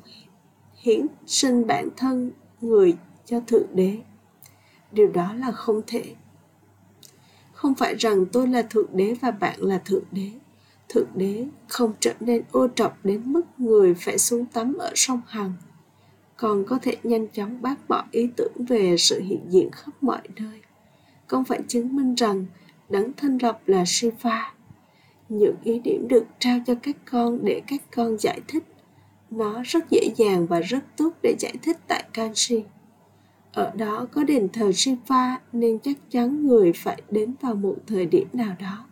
hiến 0.76 1.06
sinh 1.26 1.66
bản 1.66 1.88
thân 1.96 2.30
người 2.60 2.96
cho 3.24 3.40
Thượng 3.40 3.66
Đế. 3.74 3.98
Điều 4.92 5.08
đó 5.08 5.32
là 5.34 5.52
không 5.52 5.82
thể. 5.86 6.14
Không 7.52 7.74
phải 7.74 7.94
rằng 7.94 8.26
tôi 8.26 8.48
là 8.48 8.62
thượng 8.62 8.86
đế 8.92 9.14
và 9.20 9.30
bạn 9.30 9.60
là 9.60 9.78
thượng 9.78 10.04
đế. 10.12 10.30
Thượng 10.88 11.08
đế 11.14 11.46
không 11.68 11.92
trở 12.00 12.14
nên 12.20 12.42
ô 12.52 12.68
trọc 12.74 13.04
đến 13.04 13.22
mức 13.24 13.42
người 13.58 13.94
phải 13.94 14.18
xuống 14.18 14.46
tắm 14.46 14.74
ở 14.78 14.92
sông 14.94 15.20
hằng, 15.26 15.52
còn 16.36 16.64
có 16.64 16.78
thể 16.82 16.96
nhanh 17.02 17.28
chóng 17.28 17.62
bác 17.62 17.88
bỏ 17.88 18.04
ý 18.10 18.28
tưởng 18.36 18.52
về 18.68 18.96
sự 18.96 19.20
hiện 19.20 19.40
diện 19.48 19.70
khắp 19.72 19.92
mọi 20.00 20.22
nơi. 20.36 20.60
Con 21.26 21.44
phải 21.44 21.60
chứng 21.68 21.96
minh 21.96 22.14
rằng 22.14 22.46
đấng 22.88 23.12
thanh 23.12 23.38
lọc 23.42 23.68
là 23.68 23.84
shiva. 23.86 24.54
Những 25.28 25.56
ý 25.64 25.78
điểm 25.78 26.08
được 26.08 26.24
trao 26.38 26.58
cho 26.66 26.74
các 26.82 26.96
con 27.10 27.38
để 27.44 27.62
các 27.66 27.82
con 27.96 28.18
giải 28.18 28.40
thích 28.48 28.64
nó 29.30 29.62
rất 29.64 29.90
dễ 29.90 30.10
dàng 30.16 30.46
và 30.46 30.60
rất 30.60 30.84
tốt 30.96 31.10
để 31.22 31.34
giải 31.38 31.54
thích 31.62 31.76
tại 31.88 32.04
kanshi 32.12 32.62
ở 33.56 33.70
đó 33.76 34.06
có 34.12 34.24
đền 34.24 34.48
thờ 34.52 34.72
Shiva 34.72 35.40
nên 35.52 35.78
chắc 35.78 35.96
chắn 36.10 36.46
người 36.46 36.72
phải 36.72 37.02
đến 37.10 37.34
vào 37.40 37.54
một 37.54 37.76
thời 37.86 38.06
điểm 38.06 38.28
nào 38.32 38.56
đó. 38.60 38.86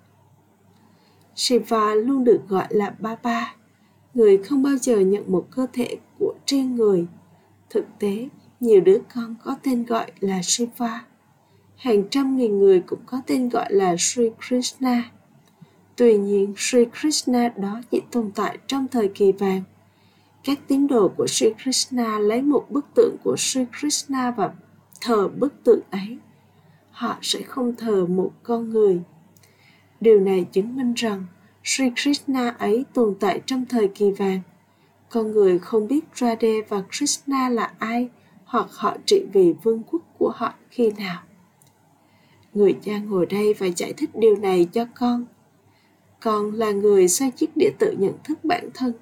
Shiva 1.34 1.94
luôn 1.94 2.24
được 2.24 2.40
gọi 2.48 2.66
là 2.70 2.94
Baba. 2.98 3.54
Người 4.14 4.38
không 4.38 4.62
bao 4.62 4.76
giờ 4.76 5.00
nhận 5.00 5.32
một 5.32 5.46
cơ 5.50 5.66
thể 5.72 5.96
của 6.18 6.34
riêng 6.46 6.76
người. 6.76 7.06
Thực 7.70 7.84
tế, 7.98 8.28
nhiều 8.60 8.80
đứa 8.80 8.98
con 9.14 9.34
có 9.44 9.56
tên 9.62 9.84
gọi 9.84 10.12
là 10.20 10.40
Shiva. 10.42 11.04
Hàng 11.76 12.04
trăm 12.10 12.36
nghìn 12.36 12.58
người 12.58 12.80
cũng 12.80 13.00
có 13.06 13.20
tên 13.26 13.48
gọi 13.48 13.72
là 13.72 13.96
Sri 13.98 14.30
Krishna. 14.48 15.10
Tuy 15.96 16.16
nhiên, 16.16 16.54
Sri 16.56 16.84
Krishna 17.00 17.48
đó 17.48 17.80
chỉ 17.90 18.00
tồn 18.10 18.30
tại 18.34 18.58
trong 18.66 18.86
thời 18.88 19.08
kỳ 19.08 19.32
vàng 19.32 19.62
các 20.44 20.58
tín 20.68 20.86
đồ 20.86 21.08
của 21.08 21.26
Sri 21.26 21.46
Krishna 21.62 22.18
lấy 22.18 22.42
một 22.42 22.66
bức 22.70 22.86
tượng 22.94 23.16
của 23.24 23.36
Sri 23.38 23.60
Krishna 23.78 24.30
và 24.30 24.52
thờ 25.00 25.28
bức 25.28 25.64
tượng 25.64 25.80
ấy. 25.90 26.18
Họ 26.90 27.18
sẽ 27.22 27.42
không 27.42 27.74
thờ 27.76 28.06
một 28.06 28.32
con 28.42 28.70
người. 28.70 29.00
Điều 30.00 30.20
này 30.20 30.46
chứng 30.52 30.76
minh 30.76 30.94
rằng 30.94 31.26
Sri 31.64 31.84
Krishna 32.02 32.48
ấy 32.48 32.84
tồn 32.94 33.14
tại 33.20 33.40
trong 33.46 33.64
thời 33.68 33.88
kỳ 33.88 34.10
vàng. 34.10 34.40
Con 35.10 35.30
người 35.30 35.58
không 35.58 35.88
biết 35.88 36.04
Radhe 36.14 36.62
và 36.68 36.82
Krishna 36.96 37.48
là 37.48 37.72
ai 37.78 38.08
hoặc 38.44 38.66
họ 38.70 38.96
trị 39.06 39.24
vì 39.32 39.54
vương 39.62 39.82
quốc 39.90 40.02
của 40.18 40.32
họ 40.34 40.54
khi 40.70 40.90
nào. 40.90 41.22
Người 42.54 42.76
cha 42.82 42.98
ngồi 42.98 43.26
đây 43.26 43.54
và 43.54 43.66
giải 43.66 43.92
thích 43.96 44.10
điều 44.14 44.36
này 44.36 44.68
cho 44.72 44.86
con. 44.94 45.24
Con 46.20 46.54
là 46.54 46.70
người 46.70 47.08
xoay 47.08 47.30
chiếc 47.30 47.56
địa 47.56 47.70
tự 47.78 47.96
nhận 47.98 48.14
thức 48.24 48.44
bản 48.44 48.68
thân 48.74 48.92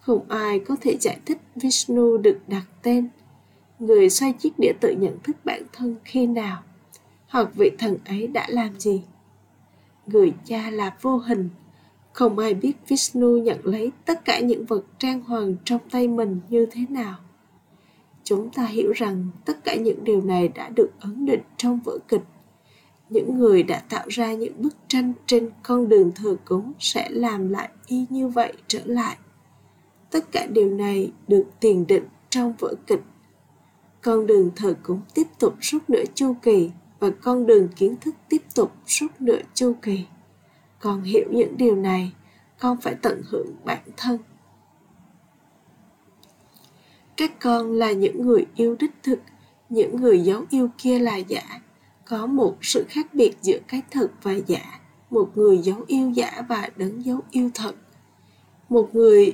không 0.00 0.28
ai 0.28 0.58
có 0.58 0.76
thể 0.80 0.96
giải 1.00 1.18
thích 1.26 1.38
Vishnu 1.56 2.16
được 2.16 2.38
đặt 2.48 2.64
tên. 2.82 3.08
Người 3.78 4.10
xoay 4.10 4.32
chiếc 4.32 4.58
đĩa 4.58 4.72
tự 4.80 4.94
nhận 4.98 5.18
thức 5.24 5.36
bản 5.44 5.62
thân 5.72 5.96
khi 6.04 6.26
nào, 6.26 6.62
hoặc 7.28 7.48
vị 7.54 7.70
thần 7.78 7.96
ấy 8.04 8.26
đã 8.26 8.46
làm 8.48 8.80
gì. 8.80 9.02
Người 10.06 10.32
cha 10.44 10.70
là 10.70 10.96
vô 11.00 11.18
hình. 11.18 11.48
Không 12.12 12.38
ai 12.38 12.54
biết 12.54 12.72
Vishnu 12.88 13.38
nhận 13.38 13.58
lấy 13.62 13.92
tất 14.04 14.24
cả 14.24 14.40
những 14.40 14.64
vật 14.64 14.82
trang 14.98 15.20
hoàng 15.20 15.56
trong 15.64 15.80
tay 15.90 16.08
mình 16.08 16.40
như 16.48 16.66
thế 16.70 16.80
nào. 16.88 17.16
Chúng 18.24 18.50
ta 18.50 18.64
hiểu 18.64 18.92
rằng 18.92 19.26
tất 19.44 19.64
cả 19.64 19.74
những 19.74 20.04
điều 20.04 20.20
này 20.20 20.48
đã 20.48 20.68
được 20.68 20.90
ấn 21.00 21.26
định 21.26 21.40
trong 21.56 21.80
vở 21.84 21.98
kịch. 22.08 22.22
Những 23.10 23.38
người 23.38 23.62
đã 23.62 23.82
tạo 23.88 24.06
ra 24.08 24.32
những 24.34 24.62
bức 24.62 24.74
tranh 24.88 25.12
trên 25.26 25.50
con 25.62 25.88
đường 25.88 26.12
thờ 26.14 26.36
cúng 26.44 26.72
sẽ 26.78 27.08
làm 27.10 27.48
lại 27.48 27.68
y 27.86 28.04
như 28.10 28.28
vậy 28.28 28.52
trở 28.66 28.80
lại 28.84 29.16
tất 30.10 30.32
cả 30.32 30.46
điều 30.46 30.70
này 30.70 31.12
được 31.28 31.44
tiền 31.60 31.86
định 31.86 32.04
trong 32.30 32.52
vở 32.58 32.74
kịch. 32.86 33.02
Con 34.02 34.26
đường 34.26 34.50
thờ 34.56 34.74
cũng 34.82 35.00
tiếp 35.14 35.26
tục 35.38 35.54
suốt 35.60 35.90
nửa 35.90 36.04
chu 36.14 36.34
kỳ 36.42 36.70
và 36.98 37.10
con 37.10 37.46
đường 37.46 37.68
kiến 37.76 37.96
thức 38.00 38.14
tiếp 38.28 38.42
tục 38.54 38.72
suốt 38.86 39.08
nửa 39.20 39.40
chu 39.54 39.74
kỳ. 39.82 40.04
Con 40.78 41.02
hiểu 41.02 41.24
những 41.30 41.56
điều 41.56 41.76
này, 41.76 42.12
con 42.58 42.80
phải 42.80 42.94
tận 43.02 43.22
hưởng 43.26 43.54
bản 43.64 43.82
thân. 43.96 44.18
Các 47.16 47.40
con 47.40 47.72
là 47.72 47.92
những 47.92 48.26
người 48.26 48.46
yêu 48.54 48.76
đích 48.78 48.92
thực, 49.02 49.18
những 49.68 49.96
người 49.96 50.20
giấu 50.20 50.44
yêu 50.50 50.70
kia 50.78 50.98
là 50.98 51.16
giả. 51.16 51.60
Có 52.04 52.26
một 52.26 52.56
sự 52.62 52.84
khác 52.88 53.14
biệt 53.14 53.36
giữa 53.42 53.58
cái 53.68 53.82
thật 53.90 54.08
và 54.22 54.32
giả, 54.46 54.80
một 55.10 55.30
người 55.34 55.58
giấu 55.58 55.84
yêu 55.86 56.10
giả 56.10 56.42
và 56.48 56.70
đấng 56.76 57.04
giấu 57.04 57.20
yêu 57.30 57.50
thật. 57.54 57.74
Một 58.68 58.94
người 58.94 59.32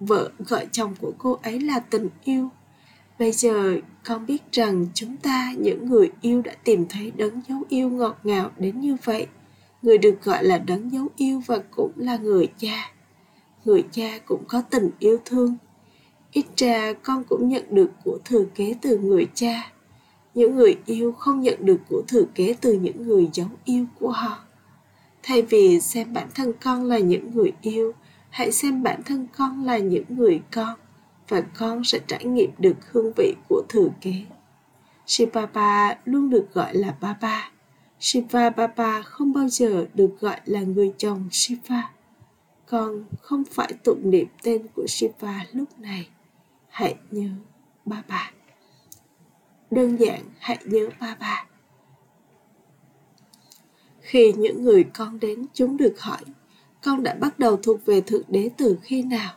vợ 0.00 0.30
gọi 0.38 0.66
chồng 0.72 0.94
của 1.00 1.12
cô 1.18 1.38
ấy 1.42 1.60
là 1.60 1.80
tình 1.80 2.08
yêu. 2.24 2.48
Bây 3.18 3.32
giờ 3.32 3.76
con 4.04 4.26
biết 4.26 4.52
rằng 4.52 4.86
chúng 4.94 5.16
ta, 5.16 5.52
những 5.58 5.86
người 5.86 6.10
yêu 6.20 6.42
đã 6.42 6.52
tìm 6.64 6.86
thấy 6.88 7.12
đấng 7.16 7.40
dấu 7.48 7.62
yêu 7.68 7.88
ngọt 7.88 8.18
ngào 8.24 8.50
đến 8.58 8.80
như 8.80 8.96
vậy. 9.04 9.26
Người 9.82 9.98
được 9.98 10.22
gọi 10.24 10.44
là 10.44 10.58
đấng 10.58 10.92
dấu 10.92 11.08
yêu 11.16 11.42
và 11.46 11.58
cũng 11.70 11.92
là 11.96 12.16
người 12.16 12.48
cha. 12.58 12.92
Người 13.64 13.84
cha 13.90 14.18
cũng 14.18 14.44
có 14.48 14.62
tình 14.62 14.90
yêu 14.98 15.18
thương. 15.24 15.56
Ít 16.32 16.46
ra 16.56 16.92
con 16.92 17.24
cũng 17.24 17.48
nhận 17.48 17.64
được 17.70 17.90
của 18.04 18.18
thừa 18.24 18.44
kế 18.54 18.74
từ 18.82 18.98
người 18.98 19.26
cha. 19.34 19.72
Những 20.34 20.56
người 20.56 20.78
yêu 20.86 21.12
không 21.12 21.40
nhận 21.40 21.56
được 21.60 21.80
của 21.88 22.02
thừa 22.08 22.24
kế 22.34 22.54
từ 22.60 22.72
những 22.72 23.02
người 23.02 23.28
dấu 23.32 23.48
yêu 23.64 23.84
của 24.00 24.10
họ. 24.10 24.38
Thay 25.22 25.42
vì 25.42 25.80
xem 25.80 26.12
bản 26.12 26.28
thân 26.34 26.52
con 26.62 26.84
là 26.84 26.98
những 26.98 27.30
người 27.34 27.52
yêu 27.62 27.92
hãy 28.30 28.52
xem 28.52 28.82
bản 28.82 29.02
thân 29.02 29.26
con 29.36 29.64
là 29.64 29.78
những 29.78 30.04
người 30.08 30.42
con, 30.52 30.78
và 31.28 31.40
con 31.40 31.84
sẽ 31.84 31.98
trải 32.06 32.24
nghiệm 32.24 32.50
được 32.58 32.76
hương 32.92 33.12
vị 33.16 33.34
của 33.48 33.62
thừa 33.68 33.88
kế 34.00 34.24
Shivapa 35.10 35.94
luôn 36.04 36.30
được 36.30 36.46
gọi 36.54 36.74
là 36.74 36.96
Baba. 37.00 37.50
Shiva 37.98 38.50
Baba 38.50 39.02
không 39.02 39.32
bao 39.32 39.48
giờ 39.48 39.86
được 39.94 40.10
gọi 40.20 40.40
là 40.44 40.60
người 40.60 40.92
chồng 40.98 41.28
Shiva. 41.30 41.90
Con 42.66 43.04
không 43.20 43.44
phải 43.44 43.72
tụng 43.84 44.10
niệm 44.10 44.26
tên 44.42 44.66
của 44.74 44.86
Shiva 44.88 45.44
lúc 45.52 45.78
này. 45.78 46.08
Hãy 46.68 46.94
nhớ 47.10 47.28
Baba. 47.84 48.32
Đơn 49.70 49.96
giản, 49.96 50.20
hãy 50.38 50.58
nhớ 50.64 50.88
Baba. 51.00 51.46
Khi 54.00 54.32
những 54.32 54.64
người 54.64 54.84
con 54.84 55.20
đến, 55.20 55.46
chúng 55.52 55.76
được 55.76 56.00
hỏi 56.00 56.20
con 56.82 57.02
đã 57.02 57.14
bắt 57.14 57.38
đầu 57.38 57.56
thuộc 57.56 57.86
về 57.86 58.00
thượng 58.00 58.22
đế 58.28 58.50
từ 58.56 58.78
khi 58.82 59.02
nào? 59.02 59.32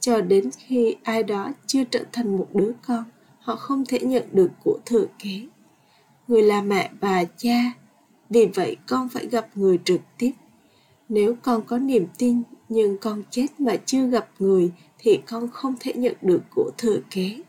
Cho 0.00 0.20
đến 0.20 0.50
khi 0.58 0.96
ai 1.02 1.22
đó 1.22 1.52
chưa 1.66 1.84
trở 1.84 2.04
thành 2.12 2.36
một 2.36 2.48
đứa 2.54 2.72
con, 2.86 3.04
họ 3.40 3.56
không 3.56 3.84
thể 3.88 3.98
nhận 3.98 4.24
được 4.32 4.50
của 4.64 4.78
thừa 4.86 5.06
kế 5.18 5.46
người 6.28 6.42
là 6.42 6.62
mẹ 6.62 6.90
và 7.00 7.24
cha, 7.36 7.72
vì 8.30 8.46
vậy 8.46 8.76
con 8.88 9.08
phải 9.08 9.26
gặp 9.26 9.48
người 9.54 9.78
trực 9.84 10.00
tiếp. 10.18 10.32
Nếu 11.08 11.36
con 11.42 11.62
có 11.66 11.78
niềm 11.78 12.06
tin 12.18 12.42
nhưng 12.68 12.98
con 12.98 13.22
chết 13.30 13.60
mà 13.60 13.76
chưa 13.86 14.06
gặp 14.06 14.28
người 14.38 14.72
thì 14.98 15.20
con 15.26 15.48
không 15.50 15.74
thể 15.80 15.92
nhận 15.92 16.14
được 16.22 16.42
của 16.54 16.70
thừa 16.78 16.98
kế 17.10 17.42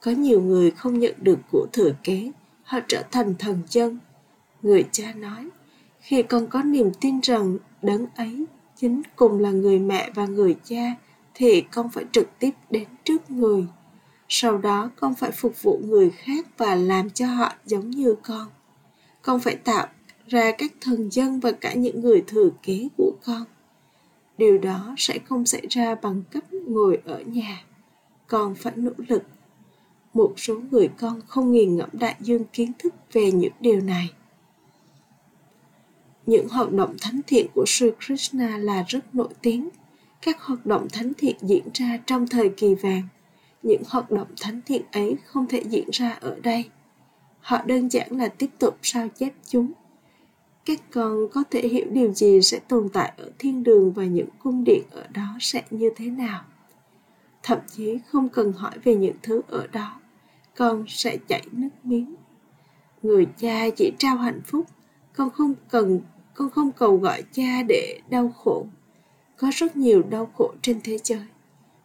có 0.00 0.10
nhiều 0.10 0.42
người 0.42 0.70
không 0.70 0.98
nhận 0.98 1.14
được 1.20 1.38
của 1.52 1.66
thừa 1.72 1.92
kế 2.04 2.32
họ 2.62 2.78
trở 2.88 3.02
thành 3.10 3.34
thần 3.38 3.62
dân. 3.68 3.98
Người 4.62 4.84
cha 4.92 5.12
nói, 5.12 5.48
khi 6.00 6.22
con 6.22 6.46
có 6.46 6.62
niềm 6.62 6.90
tin 7.00 7.20
rằng 7.20 7.58
đấng 7.82 8.06
ấy 8.16 8.46
chính 8.76 9.02
cùng 9.16 9.38
là 9.38 9.50
người 9.50 9.78
mẹ 9.78 10.10
và 10.14 10.26
người 10.26 10.56
cha 10.64 10.94
thì 11.34 11.60
con 11.60 11.88
phải 11.88 12.04
trực 12.12 12.28
tiếp 12.38 12.50
đến 12.70 12.88
trước 13.04 13.30
người. 13.30 13.66
Sau 14.28 14.58
đó 14.58 14.90
con 14.96 15.14
phải 15.14 15.30
phục 15.30 15.62
vụ 15.62 15.80
người 15.84 16.10
khác 16.10 16.46
và 16.58 16.74
làm 16.74 17.10
cho 17.10 17.26
họ 17.26 17.52
giống 17.64 17.90
như 17.90 18.14
con. 18.22 18.46
Con 19.22 19.40
phải 19.40 19.56
tạo 19.56 19.86
ra 20.26 20.52
các 20.58 20.72
thần 20.80 21.12
dân 21.12 21.40
và 21.40 21.52
cả 21.52 21.74
những 21.74 22.00
người 22.00 22.24
thừa 22.26 22.50
kế 22.62 22.88
của 22.96 23.12
con. 23.24 23.44
Điều 24.38 24.58
đó 24.58 24.94
sẽ 24.98 25.18
không 25.18 25.46
xảy 25.46 25.62
ra 25.70 25.94
bằng 25.94 26.22
cách 26.30 26.44
ngồi 26.52 26.98
ở 27.04 27.20
nhà. 27.20 27.64
Con 28.26 28.54
phải 28.54 28.72
nỗ 28.76 28.92
lực. 29.08 29.22
Một 30.14 30.34
số 30.36 30.60
người 30.70 30.88
con 30.98 31.20
không 31.26 31.52
nghiền 31.52 31.76
ngẫm 31.76 31.88
đại 31.92 32.16
dương 32.20 32.44
kiến 32.52 32.72
thức 32.78 32.94
về 33.12 33.32
những 33.32 33.52
điều 33.60 33.80
này 33.80 34.10
những 36.26 36.48
hoạt 36.48 36.72
động 36.72 36.96
thánh 37.00 37.20
thiện 37.26 37.46
của 37.54 37.64
Sri 37.66 37.86
Krishna 38.06 38.56
là 38.56 38.84
rất 38.88 39.14
nổi 39.14 39.28
tiếng. 39.42 39.68
Các 40.22 40.40
hoạt 40.42 40.66
động 40.66 40.88
thánh 40.92 41.12
thiện 41.18 41.36
diễn 41.40 41.64
ra 41.74 41.98
trong 42.06 42.26
thời 42.26 42.48
kỳ 42.48 42.74
vàng. 42.74 43.02
Những 43.62 43.82
hoạt 43.88 44.10
động 44.10 44.28
thánh 44.40 44.60
thiện 44.66 44.82
ấy 44.92 45.16
không 45.24 45.46
thể 45.46 45.62
diễn 45.70 45.88
ra 45.92 46.18
ở 46.20 46.36
đây. 46.42 46.64
Họ 47.40 47.62
đơn 47.66 47.88
giản 47.88 48.08
là 48.10 48.28
tiếp 48.28 48.50
tục 48.58 48.78
sao 48.82 49.08
chép 49.08 49.32
chúng. 49.48 49.72
Các 50.64 50.80
con 50.90 51.28
có 51.32 51.44
thể 51.50 51.68
hiểu 51.68 51.86
điều 51.90 52.12
gì 52.12 52.42
sẽ 52.42 52.58
tồn 52.68 52.88
tại 52.88 53.12
ở 53.16 53.30
thiên 53.38 53.64
đường 53.64 53.92
và 53.92 54.04
những 54.04 54.28
cung 54.38 54.64
điện 54.64 54.82
ở 54.90 55.06
đó 55.14 55.36
sẽ 55.40 55.62
như 55.70 55.90
thế 55.96 56.06
nào. 56.06 56.44
Thậm 57.42 57.58
chí 57.76 57.98
không 58.06 58.28
cần 58.28 58.52
hỏi 58.52 58.72
về 58.84 58.94
những 58.94 59.16
thứ 59.22 59.40
ở 59.48 59.66
đó, 59.66 60.00
con 60.56 60.84
sẽ 60.88 61.16
chảy 61.28 61.42
nước 61.52 61.68
miếng. 61.82 62.14
Người 63.02 63.26
cha 63.38 63.70
chỉ 63.76 63.92
trao 63.98 64.16
hạnh 64.16 64.40
phúc 64.46 64.66
con 65.12 65.30
không 65.30 65.54
cần, 65.70 66.00
con 66.34 66.50
không 66.50 66.72
cầu 66.72 66.96
gọi 66.96 67.22
cha 67.32 67.62
để 67.68 68.00
đau 68.10 68.28
khổ. 68.28 68.66
Có 69.36 69.50
rất 69.54 69.76
nhiều 69.76 70.02
đau 70.02 70.26
khổ 70.36 70.52
trên 70.62 70.80
thế 70.84 70.98
giới. 71.04 71.26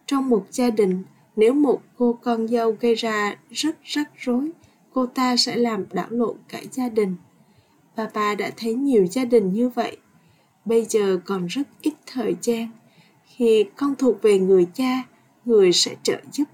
Trong 0.05 0.29
một 0.29 0.45
gia 0.51 0.69
đình, 0.69 1.03
nếu 1.35 1.53
một 1.53 1.81
cô 1.97 2.19
con 2.23 2.47
dâu 2.47 2.75
gây 2.79 2.95
ra 2.95 3.37
rất 3.51 3.77
rắc 3.83 4.11
rối, 4.17 4.51
cô 4.93 5.05
ta 5.05 5.37
sẽ 5.37 5.55
làm 5.55 5.85
đảo 5.91 6.07
lộn 6.09 6.37
cả 6.49 6.59
gia 6.71 6.89
đình. 6.89 7.15
Bà 7.95 8.09
bà 8.13 8.35
đã 8.35 8.51
thấy 8.57 8.73
nhiều 8.73 9.07
gia 9.07 9.25
đình 9.25 9.53
như 9.53 9.69
vậy. 9.69 9.97
Bây 10.65 10.85
giờ 10.85 11.19
còn 11.25 11.47
rất 11.47 11.63
ít 11.81 11.93
thời 12.05 12.35
gian. 12.41 12.69
Khi 13.25 13.65
con 13.75 13.95
thuộc 13.95 14.21
về 14.21 14.39
người 14.39 14.67
cha, 14.73 15.03
người 15.45 15.73
sẽ 15.73 15.95
trợ 16.03 16.21
giúp. 16.31 16.47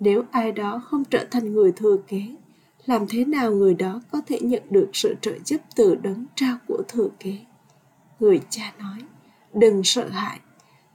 Nếu 0.00 0.24
ai 0.30 0.52
đó 0.52 0.82
không 0.84 1.04
trở 1.04 1.26
thành 1.30 1.52
người 1.52 1.72
thừa 1.72 1.96
kế 2.08 2.22
làm 2.88 3.06
thế 3.08 3.24
nào 3.24 3.52
người 3.52 3.74
đó 3.74 4.00
có 4.12 4.20
thể 4.26 4.40
nhận 4.40 4.62
được 4.70 4.90
sự 4.92 5.14
trợ 5.20 5.32
giúp 5.44 5.60
từ 5.76 5.94
đấng 5.94 6.24
trao 6.34 6.56
của 6.66 6.82
thừa 6.88 7.08
kế 7.20 7.38
người 8.20 8.40
cha 8.50 8.72
nói, 8.78 8.98
đừng 9.54 9.84
sợ 9.84 10.08
hãi. 10.08 10.40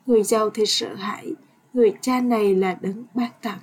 Người 0.06 0.24
giàu 0.24 0.50
thì 0.50 0.66
sợ 0.66 0.96
hãi. 0.96 1.34
Người 1.74 1.94
cha 2.02 2.22
này 2.22 2.56
là 2.56 2.78
đấng 2.82 3.04
ban 3.14 3.32
tặng. 3.42 3.60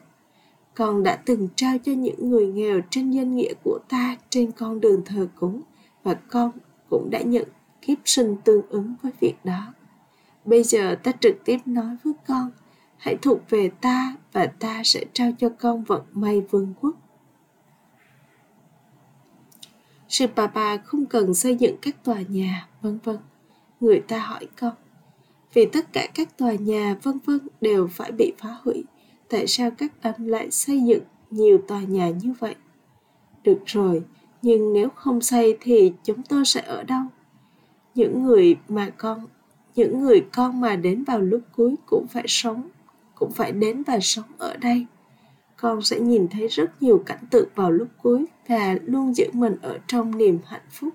Con 0.74 1.02
đã 1.02 1.16
từng 1.16 1.48
trao 1.56 1.78
cho 1.78 1.92
những 1.92 2.30
người 2.30 2.46
nghèo 2.46 2.80
trên 2.90 3.10
danh 3.10 3.36
nghĩa 3.36 3.52
của 3.64 3.78
ta 3.88 4.16
trên 4.30 4.52
con 4.52 4.80
đường 4.80 5.02
thờ 5.04 5.28
cúng 5.34 5.62
và 6.02 6.14
con 6.14 6.50
cũng 6.90 7.10
đã 7.10 7.20
nhận 7.20 7.48
kiếp 7.82 7.98
sinh 8.04 8.36
tương 8.44 8.66
ứng 8.68 8.94
với 9.02 9.12
việc 9.20 9.34
đó. 9.44 9.74
Bây 10.44 10.62
giờ 10.62 10.96
ta 11.02 11.12
trực 11.20 11.36
tiếp 11.44 11.58
nói 11.66 11.96
với 12.04 12.12
con, 12.26 12.50
hãy 12.96 13.16
thuộc 13.22 13.38
về 13.50 13.70
ta 13.80 14.16
và 14.32 14.46
ta 14.46 14.82
sẽ 14.84 15.04
trao 15.12 15.32
cho 15.38 15.48
con 15.48 15.84
vận 15.84 16.02
may 16.12 16.40
vương 16.40 16.74
quốc. 16.80 16.94
Sư 20.10 20.26
Papa 20.36 20.76
không 20.76 21.06
cần 21.06 21.34
xây 21.34 21.56
dựng 21.56 21.76
các 21.82 22.04
tòa 22.04 22.20
nhà, 22.28 22.68
vân 22.82 22.98
vân. 23.04 23.16
Người 23.80 24.00
ta 24.08 24.18
hỏi 24.18 24.48
con, 24.60 24.72
vì 25.52 25.66
tất 25.72 25.92
cả 25.92 26.06
các 26.14 26.38
tòa 26.38 26.52
nhà 26.52 26.96
vân 27.02 27.18
vân 27.24 27.38
đều 27.60 27.88
phải 27.88 28.12
bị 28.12 28.32
phá 28.38 28.56
hủy, 28.64 28.84
tại 29.28 29.46
sao 29.46 29.70
các 29.70 29.92
anh 30.00 30.26
lại 30.26 30.50
xây 30.50 30.80
dựng 30.80 31.02
nhiều 31.30 31.58
tòa 31.68 31.80
nhà 31.80 32.10
như 32.10 32.34
vậy? 32.38 32.54
Được 33.44 33.58
rồi, 33.66 34.02
nhưng 34.42 34.72
nếu 34.72 34.88
không 34.94 35.20
xây 35.20 35.56
thì 35.60 35.92
chúng 36.04 36.22
tôi 36.22 36.44
sẽ 36.44 36.60
ở 36.60 36.82
đâu? 36.82 37.02
Những 37.94 38.22
người 38.22 38.56
mà 38.68 38.90
con, 38.96 39.26
những 39.74 40.00
người 40.00 40.26
con 40.32 40.60
mà 40.60 40.76
đến 40.76 41.04
vào 41.04 41.20
lúc 41.20 41.40
cuối 41.56 41.74
cũng 41.86 42.06
phải 42.10 42.24
sống, 42.26 42.68
cũng 43.14 43.30
phải 43.30 43.52
đến 43.52 43.82
và 43.82 43.98
sống 44.00 44.26
ở 44.38 44.56
đây 44.56 44.86
con 45.60 45.82
sẽ 45.82 46.00
nhìn 46.00 46.28
thấy 46.28 46.48
rất 46.48 46.82
nhiều 46.82 47.02
cảnh 47.06 47.24
tượng 47.30 47.48
vào 47.54 47.70
lúc 47.70 47.88
cuối 48.02 48.24
là 48.50 48.74
luôn 48.84 49.14
giữ 49.16 49.24
mình 49.32 49.56
ở 49.62 49.78
trong 49.86 50.18
niềm 50.18 50.38
hạnh 50.46 50.68
phúc. 50.70 50.94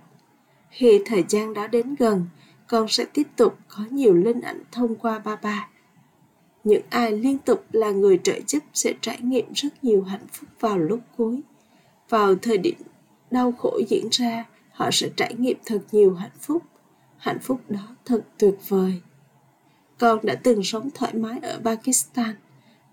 Khi 0.70 1.02
thời 1.06 1.24
gian 1.30 1.54
đó 1.54 1.68
đến 1.68 1.96
gần, 1.96 2.26
con 2.68 2.88
sẽ 2.88 3.06
tiếp 3.14 3.28
tục 3.36 3.58
có 3.68 3.84
nhiều 3.90 4.14
linh 4.14 4.42
ảnh 4.42 4.64
thông 4.72 4.96
qua 4.96 5.20
ba 5.20 5.36
ba. 5.36 5.68
Những 6.64 6.82
ai 6.90 7.12
liên 7.12 7.38
tục 7.38 7.66
là 7.72 7.92
người 7.92 8.20
trợ 8.24 8.40
giúp 8.48 8.64
sẽ 8.74 8.94
trải 9.02 9.18
nghiệm 9.22 9.46
rất 9.54 9.84
nhiều 9.84 10.04
hạnh 10.04 10.28
phúc 10.32 10.50
vào 10.60 10.78
lúc 10.78 11.00
cuối. 11.18 11.42
Vào 12.10 12.36
thời 12.36 12.58
điểm 12.58 12.76
đau 13.32 13.52
khổ 13.52 13.80
diễn 13.90 14.08
ra, 14.12 14.46
họ 14.72 14.90
sẽ 14.92 15.10
trải 15.16 15.34
nghiệm 15.34 15.58
thật 15.66 15.80
nhiều 15.92 16.14
hạnh 16.14 16.38
phúc. 16.42 16.64
Hạnh 17.18 17.40
phúc 17.42 17.62
đó 17.70 17.96
thật 18.06 18.22
tuyệt 18.38 18.56
vời. 18.68 19.02
Con 20.00 20.20
đã 20.24 20.36
từng 20.44 20.64
sống 20.64 20.90
thoải 20.96 21.14
mái 21.14 21.40
ở 21.42 21.60
pakistan 21.64 22.36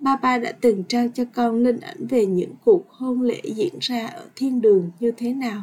ba 0.03 0.17
ba 0.17 0.39
đã 0.39 0.53
từng 0.61 0.85
trao 0.89 1.09
cho 1.15 1.25
con 1.35 1.63
linh 1.63 1.81
ảnh 1.81 2.07
về 2.07 2.27
những 2.27 2.55
cuộc 2.65 2.91
hôn 2.91 3.23
lễ 3.23 3.41
diễn 3.45 3.75
ra 3.81 4.07
ở 4.07 4.29
thiên 4.37 4.61
đường 4.61 4.91
như 5.01 5.13
thế 5.17 5.35
nào 5.35 5.63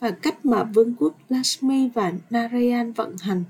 và 0.00 0.10
cách 0.10 0.46
mà 0.46 0.64
vương 0.64 0.94
quốc 0.98 1.14
Lakshmi 1.28 1.88
và 1.88 2.12
Narayan 2.30 2.92
vận 2.92 3.16
hành. 3.20 3.44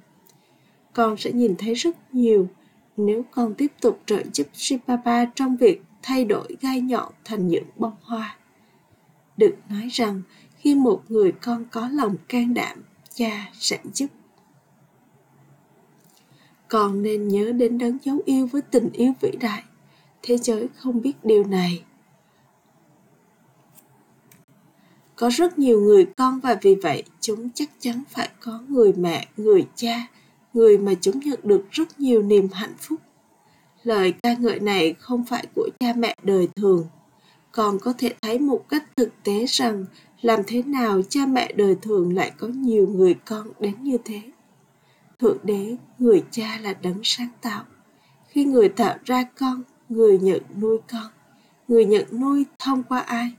Con 0.92 1.16
sẽ 1.16 1.32
nhìn 1.32 1.54
thấy 1.58 1.74
rất 1.74 2.14
nhiều 2.14 2.48
nếu 2.96 3.24
con 3.30 3.54
tiếp 3.54 3.72
tục 3.80 4.00
trợ 4.06 4.22
giúp 4.32 4.46
Shibaba 4.52 5.24
trong 5.24 5.56
việc 5.56 5.82
thay 6.02 6.24
đổi 6.24 6.56
gai 6.60 6.80
nhọn 6.80 7.12
thành 7.24 7.48
những 7.48 7.64
bông 7.76 7.96
hoa. 8.02 8.36
Được 9.36 9.56
nói 9.70 9.88
rằng 9.92 10.22
khi 10.56 10.74
một 10.74 11.02
người 11.08 11.32
con 11.32 11.64
có 11.70 11.88
lòng 11.88 12.16
can 12.28 12.54
đảm, 12.54 12.82
cha 13.14 13.50
sẽ 13.52 13.78
giúp. 13.92 14.06
Con 16.68 17.02
nên 17.02 17.28
nhớ 17.28 17.52
đến 17.52 17.78
đấng 17.78 17.98
dấu 18.02 18.18
yêu 18.24 18.46
với 18.46 18.62
tình 18.62 18.90
yêu 18.92 19.12
vĩ 19.20 19.30
đại 19.40 19.62
thế 20.22 20.36
giới 20.36 20.68
không 20.76 21.02
biết 21.02 21.24
điều 21.24 21.44
này. 21.44 21.84
Có 25.16 25.28
rất 25.28 25.58
nhiều 25.58 25.80
người 25.80 26.06
con 26.16 26.40
và 26.40 26.58
vì 26.62 26.74
vậy 26.74 27.02
chúng 27.20 27.50
chắc 27.54 27.70
chắn 27.78 28.02
phải 28.08 28.28
có 28.40 28.60
người 28.68 28.92
mẹ, 28.92 29.28
người 29.36 29.66
cha, 29.74 30.06
người 30.54 30.78
mà 30.78 30.94
chúng 31.00 31.20
nhận 31.20 31.40
được 31.42 31.64
rất 31.70 32.00
nhiều 32.00 32.22
niềm 32.22 32.48
hạnh 32.52 32.74
phúc. 32.78 33.00
Lời 33.82 34.12
ca 34.22 34.34
ngợi 34.34 34.60
này 34.60 34.94
không 34.98 35.24
phải 35.24 35.46
của 35.54 35.68
cha 35.80 35.92
mẹ 35.96 36.16
đời 36.22 36.48
thường, 36.56 36.86
còn 37.52 37.78
có 37.78 37.92
thể 37.98 38.14
thấy 38.22 38.38
một 38.38 38.68
cách 38.68 38.96
thực 38.96 39.10
tế 39.24 39.44
rằng 39.48 39.84
làm 40.20 40.40
thế 40.46 40.62
nào 40.62 41.02
cha 41.08 41.26
mẹ 41.26 41.52
đời 41.52 41.76
thường 41.82 42.14
lại 42.16 42.32
có 42.38 42.48
nhiều 42.48 42.86
người 42.86 43.14
con 43.14 43.48
đến 43.60 43.74
như 43.82 43.98
thế. 44.04 44.22
Thượng 45.18 45.38
đế, 45.42 45.76
người 45.98 46.24
cha 46.30 46.58
là 46.62 46.72
đấng 46.72 47.00
sáng 47.02 47.28
tạo. 47.40 47.64
Khi 48.28 48.44
người 48.44 48.68
tạo 48.68 48.96
ra 49.04 49.24
con 49.38 49.62
người 49.88 50.18
nhận 50.18 50.42
nuôi 50.60 50.78
con, 50.92 51.06
người 51.68 51.84
nhận 51.84 52.04
nuôi 52.12 52.44
thông 52.58 52.82
qua 52.82 52.98
ai? 52.98 53.32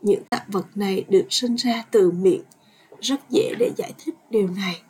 Những 0.00 0.22
tạo 0.30 0.44
vật 0.48 0.66
này 0.74 1.04
được 1.08 1.26
sinh 1.30 1.54
ra 1.54 1.84
từ 1.90 2.10
miệng, 2.10 2.42
rất 3.00 3.30
dễ 3.30 3.54
để 3.58 3.70
giải 3.76 3.92
thích 3.98 4.14
điều 4.30 4.48
này. 4.48 4.82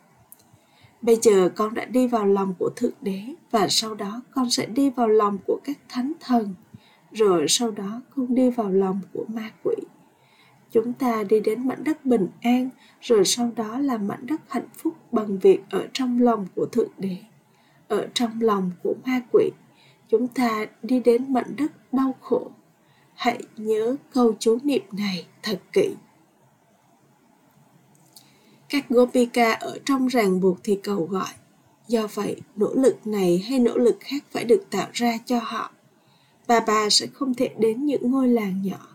Bây 1.01 1.17
giờ 1.21 1.49
con 1.55 1.73
đã 1.73 1.85
đi 1.85 2.07
vào 2.07 2.25
lòng 2.25 2.53
của 2.59 2.69
thượng 2.75 2.93
đế 3.01 3.21
và 3.51 3.67
sau 3.69 3.95
đó 3.95 4.21
con 4.31 4.49
sẽ 4.49 4.65
đi 4.65 4.89
vào 4.89 5.07
lòng 5.07 5.37
của 5.47 5.59
các 5.63 5.77
thánh 5.89 6.13
thần, 6.19 6.55
rồi 7.11 7.45
sau 7.49 7.71
đó 7.71 8.01
con 8.15 8.35
đi 8.35 8.49
vào 8.49 8.71
lòng 8.71 8.99
của 9.13 9.25
ma 9.27 9.51
quỷ. 9.63 9.75
Chúng 10.71 10.93
ta 10.93 11.23
đi 11.23 11.39
đến 11.39 11.67
mảnh 11.67 11.83
đất 11.83 12.05
bình 12.05 12.27
an, 12.41 12.69
rồi 13.01 13.25
sau 13.25 13.51
đó 13.55 13.79
là 13.79 13.97
mảnh 13.97 14.25
đất 14.25 14.41
hạnh 14.47 14.67
phúc 14.77 14.93
bằng 15.11 15.39
việc 15.39 15.59
ở 15.69 15.87
trong 15.93 16.21
lòng 16.21 16.47
của 16.55 16.65
thượng 16.65 16.91
đế, 16.97 17.17
ở 17.87 18.07
trong 18.13 18.41
lòng 18.41 18.71
của 18.83 18.95
ma 19.05 19.21
quỷ 19.31 19.49
chúng 20.09 20.27
ta 20.27 20.65
đi 20.83 20.99
đến 20.99 21.33
mảnh 21.33 21.55
đất 21.57 21.93
đau 21.93 22.15
khổ. 22.21 22.51
Hãy 23.13 23.39
nhớ 23.57 23.95
câu 24.13 24.35
chú 24.39 24.57
niệm 24.63 24.83
này 24.91 25.25
thật 25.43 25.59
kỹ. 25.73 25.95
Các 28.69 28.89
gopika 28.89 29.51
ở 29.51 29.77
trong 29.85 30.07
ràng 30.07 30.41
buộc 30.41 30.57
thì 30.63 30.79
cầu 30.83 31.07
gọi. 31.11 31.33
Do 31.87 32.07
vậy, 32.13 32.41
nỗ 32.55 32.73
lực 32.73 33.07
này 33.07 33.37
hay 33.49 33.59
nỗ 33.59 33.77
lực 33.77 33.97
khác 33.99 34.23
phải 34.31 34.43
được 34.43 34.63
tạo 34.71 34.87
ra 34.93 35.17
cho 35.25 35.39
họ. 35.43 35.71
Bà 36.47 36.59
bà 36.59 36.89
sẽ 36.89 37.07
không 37.07 37.33
thể 37.33 37.49
đến 37.59 37.85
những 37.85 38.11
ngôi 38.11 38.27
làng 38.27 38.61
nhỏ. 38.61 38.87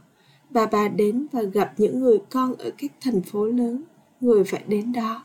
Bà 0.51 0.67
bà 0.67 0.89
đến 0.89 1.27
và 1.33 1.43
gặp 1.43 1.73
những 1.77 2.01
người 2.01 2.19
con 2.31 2.55
ở 2.55 2.71
các 2.79 2.91
thành 3.01 3.23
phố 3.23 3.45
lớn, 3.45 3.85
người 4.21 4.45
phải 4.45 4.63
đến 4.67 4.93
đó. 4.93 5.25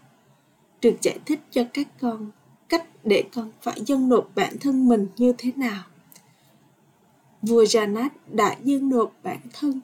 Được 0.82 0.96
giải 1.02 1.20
thích 1.26 1.40
cho 1.52 1.64
các 1.74 1.88
con 2.02 2.32
để 3.08 3.24
con 3.34 3.52
phải 3.62 3.82
dâng 3.86 4.10
nộp 4.10 4.30
bản 4.36 4.54
thân 4.60 4.88
mình 4.88 5.08
như 5.18 5.34
thế 5.38 5.52
nào. 5.56 5.84
Vua 7.42 7.64
Janat 7.64 8.10
đã 8.32 8.56
dâng 8.64 8.90
nộp 8.90 9.14
bản 9.24 9.40
thân. 9.54 9.82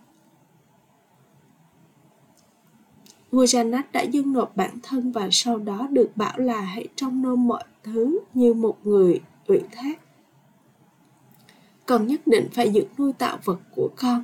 Vua 3.32 3.44
Janat 3.44 3.84
đã 3.92 4.02
dâng 4.02 4.34
nộp 4.34 4.56
bản 4.56 4.78
thân 4.84 5.12
và 5.12 5.30
sau 5.32 5.58
đó 5.58 5.88
được 5.92 6.12
bảo 6.16 6.38
là 6.40 6.62
hãy 6.62 6.88
trông 6.96 7.22
nom 7.22 7.48
mọi 7.48 7.64
thứ 7.84 8.20
như 8.34 8.54
một 8.54 8.78
người 8.84 9.22
ủy 9.48 9.62
thác. 9.72 10.00
Con 11.86 12.08
nhất 12.08 12.22
định 12.26 12.48
phải 12.54 12.72
giữ 12.72 12.86
nuôi 12.98 13.14
tạo 13.14 13.38
vật 13.44 13.60
của 13.76 13.90
con. 13.96 14.24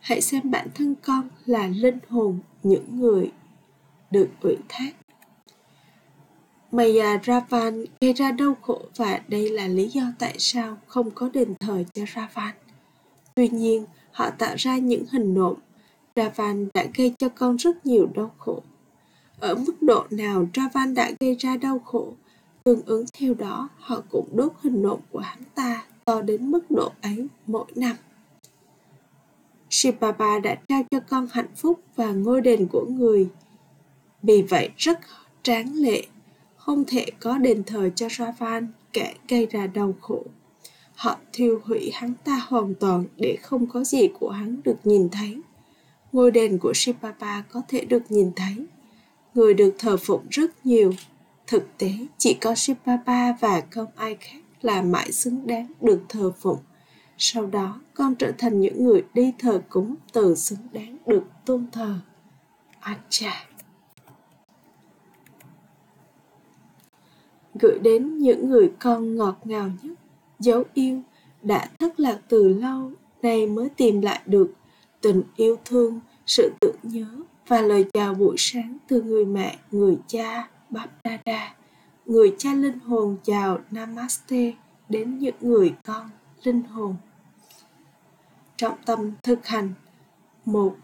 Hãy 0.00 0.20
xem 0.20 0.50
bản 0.50 0.68
thân 0.74 0.94
con 1.02 1.28
là 1.46 1.66
linh 1.66 1.98
hồn 2.08 2.38
những 2.62 3.00
người 3.00 3.32
được 4.10 4.28
ủy 4.40 4.56
thác. 4.68 4.92
Maya 6.72 7.18
Ravan 7.24 7.84
gây 8.00 8.12
ra 8.12 8.32
đau 8.32 8.56
khổ 8.62 8.82
và 8.96 9.20
đây 9.28 9.50
là 9.50 9.66
lý 9.66 9.88
do 9.88 10.02
tại 10.18 10.34
sao 10.38 10.76
không 10.86 11.10
có 11.10 11.28
đền 11.32 11.54
thờ 11.60 11.84
cho 11.94 12.02
Ravan. 12.14 12.54
Tuy 13.34 13.48
nhiên, 13.48 13.84
họ 14.12 14.30
tạo 14.30 14.54
ra 14.58 14.76
những 14.76 15.04
hình 15.10 15.34
nộm. 15.34 15.54
Ravan 16.16 16.68
đã 16.74 16.86
gây 16.94 17.14
cho 17.18 17.28
con 17.28 17.56
rất 17.56 17.86
nhiều 17.86 18.08
đau 18.14 18.30
khổ. 18.38 18.62
Ở 19.40 19.54
mức 19.54 19.82
độ 19.82 20.06
nào 20.10 20.48
Ravan 20.54 20.94
đã 20.94 21.10
gây 21.20 21.36
ra 21.38 21.56
đau 21.56 21.78
khổ, 21.78 22.12
tương 22.64 22.82
ứng 22.86 23.04
theo 23.12 23.34
đó 23.34 23.68
họ 23.78 24.02
cũng 24.10 24.28
đốt 24.32 24.52
hình 24.62 24.82
nộm 24.82 25.00
của 25.10 25.18
hắn 25.18 25.38
ta 25.54 25.84
to 26.04 26.22
đến 26.22 26.50
mức 26.50 26.70
độ 26.70 26.92
ấy 27.02 27.26
mỗi 27.46 27.66
năm. 27.76 27.96
Shibaba 29.70 30.38
đã 30.38 30.54
trao 30.68 30.82
cho 30.90 31.00
con 31.00 31.28
hạnh 31.32 31.54
phúc 31.56 31.80
và 31.96 32.12
ngôi 32.12 32.40
đền 32.40 32.66
của 32.72 32.86
người. 32.88 33.28
Vì 34.22 34.42
vậy 34.42 34.70
rất 34.76 35.00
tráng 35.42 35.74
lệ, 35.74 36.06
không 36.68 36.84
thể 36.86 37.06
có 37.20 37.38
đền 37.38 37.64
thờ 37.64 37.90
cho 37.94 38.08
Ravan 38.08 38.68
kẻ 38.92 39.14
gây 39.28 39.46
ra 39.46 39.66
đau 39.66 39.94
khổ. 40.00 40.24
Họ 40.94 41.16
thiêu 41.32 41.60
hủy 41.64 41.90
hắn 41.94 42.14
ta 42.24 42.40
hoàn 42.48 42.74
toàn 42.74 43.04
để 43.16 43.36
không 43.42 43.66
có 43.66 43.84
gì 43.84 44.08
của 44.20 44.30
hắn 44.30 44.60
được 44.64 44.76
nhìn 44.84 45.08
thấy. 45.08 45.40
Ngôi 46.12 46.30
đền 46.30 46.58
của 46.58 46.72
Sipapa 46.74 47.42
có 47.42 47.62
thể 47.68 47.84
được 47.84 48.02
nhìn 48.10 48.32
thấy. 48.36 48.66
Người 49.34 49.54
được 49.54 49.74
thờ 49.78 49.96
phụng 49.96 50.26
rất 50.30 50.66
nhiều. 50.66 50.92
Thực 51.46 51.78
tế, 51.78 51.90
chỉ 52.18 52.34
có 52.34 52.54
Sipapa 52.54 53.32
và 53.32 53.62
không 53.70 53.88
ai 53.96 54.16
khác 54.20 54.42
là 54.62 54.82
mãi 54.82 55.12
xứng 55.12 55.46
đáng 55.46 55.72
được 55.80 56.00
thờ 56.08 56.32
phụng. 56.38 56.58
Sau 57.18 57.46
đó, 57.46 57.80
con 57.94 58.14
trở 58.14 58.32
thành 58.38 58.60
những 58.60 58.84
người 58.84 59.04
đi 59.14 59.32
thờ 59.38 59.62
cúng 59.68 59.94
từ 60.12 60.34
xứng 60.34 60.68
đáng 60.72 60.96
được 61.06 61.24
tôn 61.44 61.66
thờ. 61.72 61.94
Acha. 62.80 63.47
Gửi 67.60 67.78
đến 67.78 68.18
những 68.18 68.50
người 68.50 68.72
con 68.78 69.16
ngọt 69.16 69.36
ngào 69.44 69.70
nhất, 69.82 69.92
dấu 70.38 70.64
yêu, 70.74 71.00
đã 71.42 71.68
thất 71.78 72.00
lạc 72.00 72.18
từ 72.28 72.48
lâu, 72.48 72.92
nay 73.22 73.46
mới 73.46 73.68
tìm 73.68 74.00
lại 74.00 74.20
được. 74.26 74.52
Tình 75.00 75.22
yêu 75.36 75.56
thương, 75.64 76.00
sự 76.26 76.52
tưởng 76.60 76.76
nhớ 76.82 77.06
và 77.46 77.60
lời 77.60 77.84
chào 77.94 78.14
buổi 78.14 78.34
sáng 78.38 78.78
từ 78.88 79.02
người 79.02 79.24
mẹ, 79.24 79.58
người 79.70 79.96
cha, 80.06 80.48
Bap 80.70 80.90
Dada. 81.04 81.54
Người 82.06 82.34
cha 82.38 82.54
linh 82.54 82.78
hồn 82.78 83.16
chào 83.22 83.58
namaste 83.70 84.52
đến 84.88 85.18
những 85.18 85.34
người 85.40 85.74
con 85.84 86.10
linh 86.42 86.62
hồn. 86.62 86.96
Trọng 88.56 88.78
tâm 88.86 89.12
thực 89.22 89.46
hành. 89.46 89.72
Một 90.44 90.76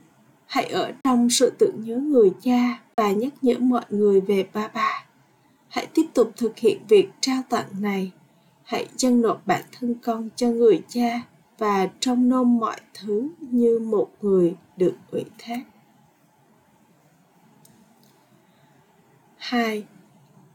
hãy 0.46 0.64
ở 0.64 0.92
trong 1.04 1.30
sự 1.30 1.52
tưởng 1.58 1.84
nhớ 1.84 1.96
người 1.96 2.32
cha 2.42 2.82
và 2.96 3.12
nhắc 3.12 3.32
nhở 3.42 3.54
mọi 3.58 3.84
người 3.88 4.20
về 4.20 4.46
ba 4.52 4.68
ba 4.68 5.04
hãy 5.74 5.86
tiếp 5.94 6.06
tục 6.14 6.32
thực 6.36 6.58
hiện 6.58 6.78
việc 6.88 7.08
trao 7.20 7.42
tặng 7.48 7.66
này 7.80 8.12
hãy 8.62 8.88
dâng 8.96 9.20
nộp 9.20 9.46
bản 9.46 9.62
thân 9.72 9.94
con 10.02 10.28
cho 10.36 10.48
người 10.48 10.82
cha 10.88 11.22
và 11.58 11.88
trông 12.00 12.28
nom 12.28 12.58
mọi 12.58 12.76
thứ 12.94 13.28
như 13.40 13.78
một 13.78 14.10
người 14.22 14.54
được 14.76 14.94
ủy 15.10 15.24
thác 15.38 15.60
2. 19.36 19.84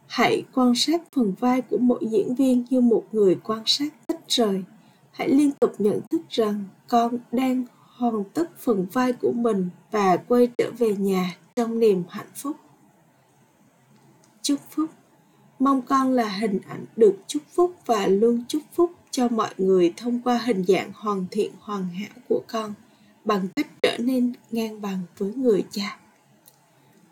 Hãy 0.07 0.43
quan 0.53 0.75
sát 0.75 1.01
phần 1.15 1.33
vai 1.39 1.61
của 1.61 1.77
mỗi 1.77 1.99
diễn 2.11 2.35
viên 2.35 2.65
như 2.69 2.81
một 2.81 3.03
người 3.11 3.39
quan 3.43 3.63
sát 3.65 3.93
tách 4.07 4.21
rời. 4.27 4.63
Hãy 5.11 5.29
liên 5.29 5.51
tục 5.51 5.73
nhận 5.77 6.01
thức 6.11 6.21
rằng 6.29 6.63
con 6.87 7.17
đang 7.31 7.65
hoàn 7.97 8.23
tất 8.23 8.49
phần 8.57 8.85
vai 8.93 9.13
của 9.13 9.31
mình 9.31 9.69
và 9.91 10.17
quay 10.17 10.47
trở 10.57 10.71
về 10.77 10.95
nhà 10.95 11.37
trong 11.55 11.79
niềm 11.79 12.03
hạnh 12.09 12.31
phúc. 12.35 12.55
Chúc 14.41 14.59
phúc 14.69 14.89
Mong 15.59 15.81
con 15.81 16.11
là 16.13 16.29
hình 16.29 16.59
ảnh 16.67 16.85
được 16.95 17.15
chúc 17.27 17.41
phúc 17.53 17.75
và 17.85 18.07
luôn 18.07 18.43
chúc 18.47 18.61
phúc 18.73 18.91
cho 19.11 19.27
mọi 19.27 19.53
người 19.57 19.93
thông 19.97 20.21
qua 20.21 20.37
hình 20.37 20.63
dạng 20.67 20.91
hoàn 20.95 21.25
thiện 21.31 21.51
hoàn 21.59 21.89
hảo 21.89 22.09
của 22.29 22.41
con 22.47 22.73
bằng 23.25 23.47
cách 23.55 23.67
trở 23.81 23.97
nên 23.97 24.33
ngang 24.51 24.81
bằng 24.81 24.99
với 25.17 25.33
người 25.33 25.65
cha. 25.71 25.99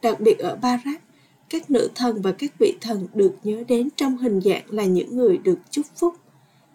Đặc 0.01 0.19
biệt 0.19 0.39
ở 0.39 0.55
Barak, 0.61 1.01
các 1.49 1.71
nữ 1.71 1.89
thần 1.95 2.21
và 2.21 2.31
các 2.31 2.51
vị 2.59 2.77
thần 2.81 3.07
được 3.13 3.35
nhớ 3.43 3.63
đến 3.67 3.89
trong 3.95 4.17
hình 4.17 4.39
dạng 4.39 4.63
là 4.67 4.85
những 4.85 5.17
người 5.17 5.37
được 5.37 5.59
chúc 5.71 5.85
phúc 5.95 6.15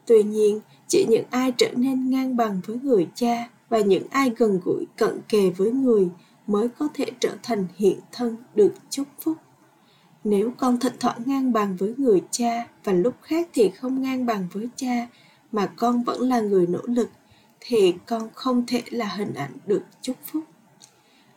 tuy 0.07 0.23
nhiên 0.23 0.61
chỉ 0.89 1.07
những 1.09 1.25
ai 1.31 1.53
trở 1.59 1.71
nên 1.77 2.11
ngang 2.11 2.37
bằng 2.37 2.61
với 2.67 2.79
người 2.83 3.09
cha 3.15 3.51
và 3.69 3.79
những 3.79 4.07
ai 4.11 4.33
gần 4.37 4.61
gũi 4.65 4.85
cận 4.97 5.21
kề 5.29 5.51
với 5.51 5.71
người 5.71 6.09
mới 6.47 6.69
có 6.69 6.89
thể 6.95 7.05
trở 7.21 7.37
thành 7.43 7.67
hiện 7.77 8.01
thân 8.13 8.37
được 8.55 8.75
chúc 8.91 9.07
phúc 9.21 9.37
nếu 10.25 10.53
con 10.57 10.79
thỉnh 10.79 10.93
thoảng 11.01 11.23
ngang 11.27 11.53
bằng 11.53 11.77
với 11.77 11.95
người 11.97 12.23
cha 12.31 12.67
và 12.85 12.93
lúc 12.93 13.15
khác 13.23 13.49
thì 13.55 13.71
không 13.71 14.03
ngang 14.03 14.27
bằng 14.27 14.49
với 14.53 14.69
cha 14.77 15.07
mà 15.53 15.67
con 15.77 16.03
vẫn 16.03 16.21
là 16.21 16.41
người 16.41 16.67
nỗ 16.67 16.81
lực, 16.85 17.11
thì 17.61 17.95
con 18.07 18.29
không 18.35 18.67
thể 18.67 18.83
là 18.91 19.07
hình 19.07 19.35
ảnh 19.35 19.53
được 19.67 19.83
chúc 20.03 20.17
phúc. 20.25 20.45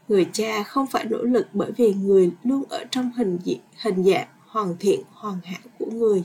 Người 0.08 0.30
cha 0.34 0.64
không 0.64 0.88
phải 0.88 1.06
nỗ 1.06 1.24
lực 1.24 1.48
bởi 1.54 1.72
vì 1.72 1.94
người 1.94 2.32
luôn 2.44 2.64
ở 2.70 2.86
trong 2.92 3.12
hình 3.16 3.40
diện 3.44 3.60
hình 3.82 4.04
dạng 4.04 4.28
hoàn 4.48 4.78
thiện, 4.80 5.02
hoàn 5.12 5.40
hảo 5.44 5.60
của 5.80 5.92
người. 5.92 6.24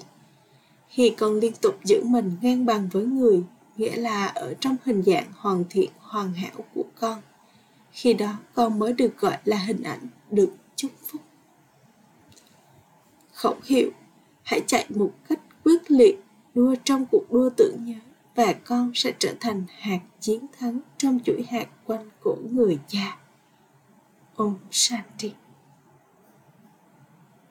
Khi 0.88 1.14
con 1.18 1.34
liên 1.34 1.52
tục 1.52 1.74
giữ 1.84 2.02
mình 2.04 2.36
ngang 2.40 2.66
bằng 2.66 2.88
với 2.92 3.04
người, 3.06 3.42
nghĩa 3.76 3.96
là 3.96 4.26
ở 4.26 4.54
trong 4.60 4.76
hình 4.84 5.02
dạng 5.02 5.26
hoàn 5.36 5.64
thiện, 5.70 5.90
hoàn 5.98 6.32
hảo 6.32 6.64
của 6.74 6.84
con, 7.00 7.22
khi 7.92 8.14
đó 8.14 8.32
con 8.54 8.78
mới 8.78 8.92
được 8.92 9.18
gọi 9.18 9.36
là 9.44 9.56
hình 9.56 9.82
ảnh 9.82 10.08
được 10.30 10.54
chúc 10.76 10.90
phúc 11.06 11.20
khẩu 13.40 13.56
hiệu 13.64 13.90
hãy 14.42 14.60
chạy 14.66 14.86
một 14.88 15.10
cách 15.28 15.40
quyết 15.64 15.90
liệt, 15.90 16.16
đua 16.54 16.74
trong 16.84 17.06
cuộc 17.06 17.32
đua 17.32 17.50
tưởng 17.56 17.76
nhớ, 17.84 17.98
và 18.34 18.52
con 18.52 18.92
sẽ 18.94 19.12
trở 19.18 19.34
thành 19.40 19.64
hạt 19.78 20.00
chiến 20.20 20.46
thắng 20.58 20.80
trong 20.98 21.18
chuỗi 21.24 21.44
hạt 21.50 21.68
quanh 21.86 22.10
của 22.20 22.36
người 22.50 22.78
cha 22.88 23.18
Om 24.36 24.56
Shanti. 24.70 25.32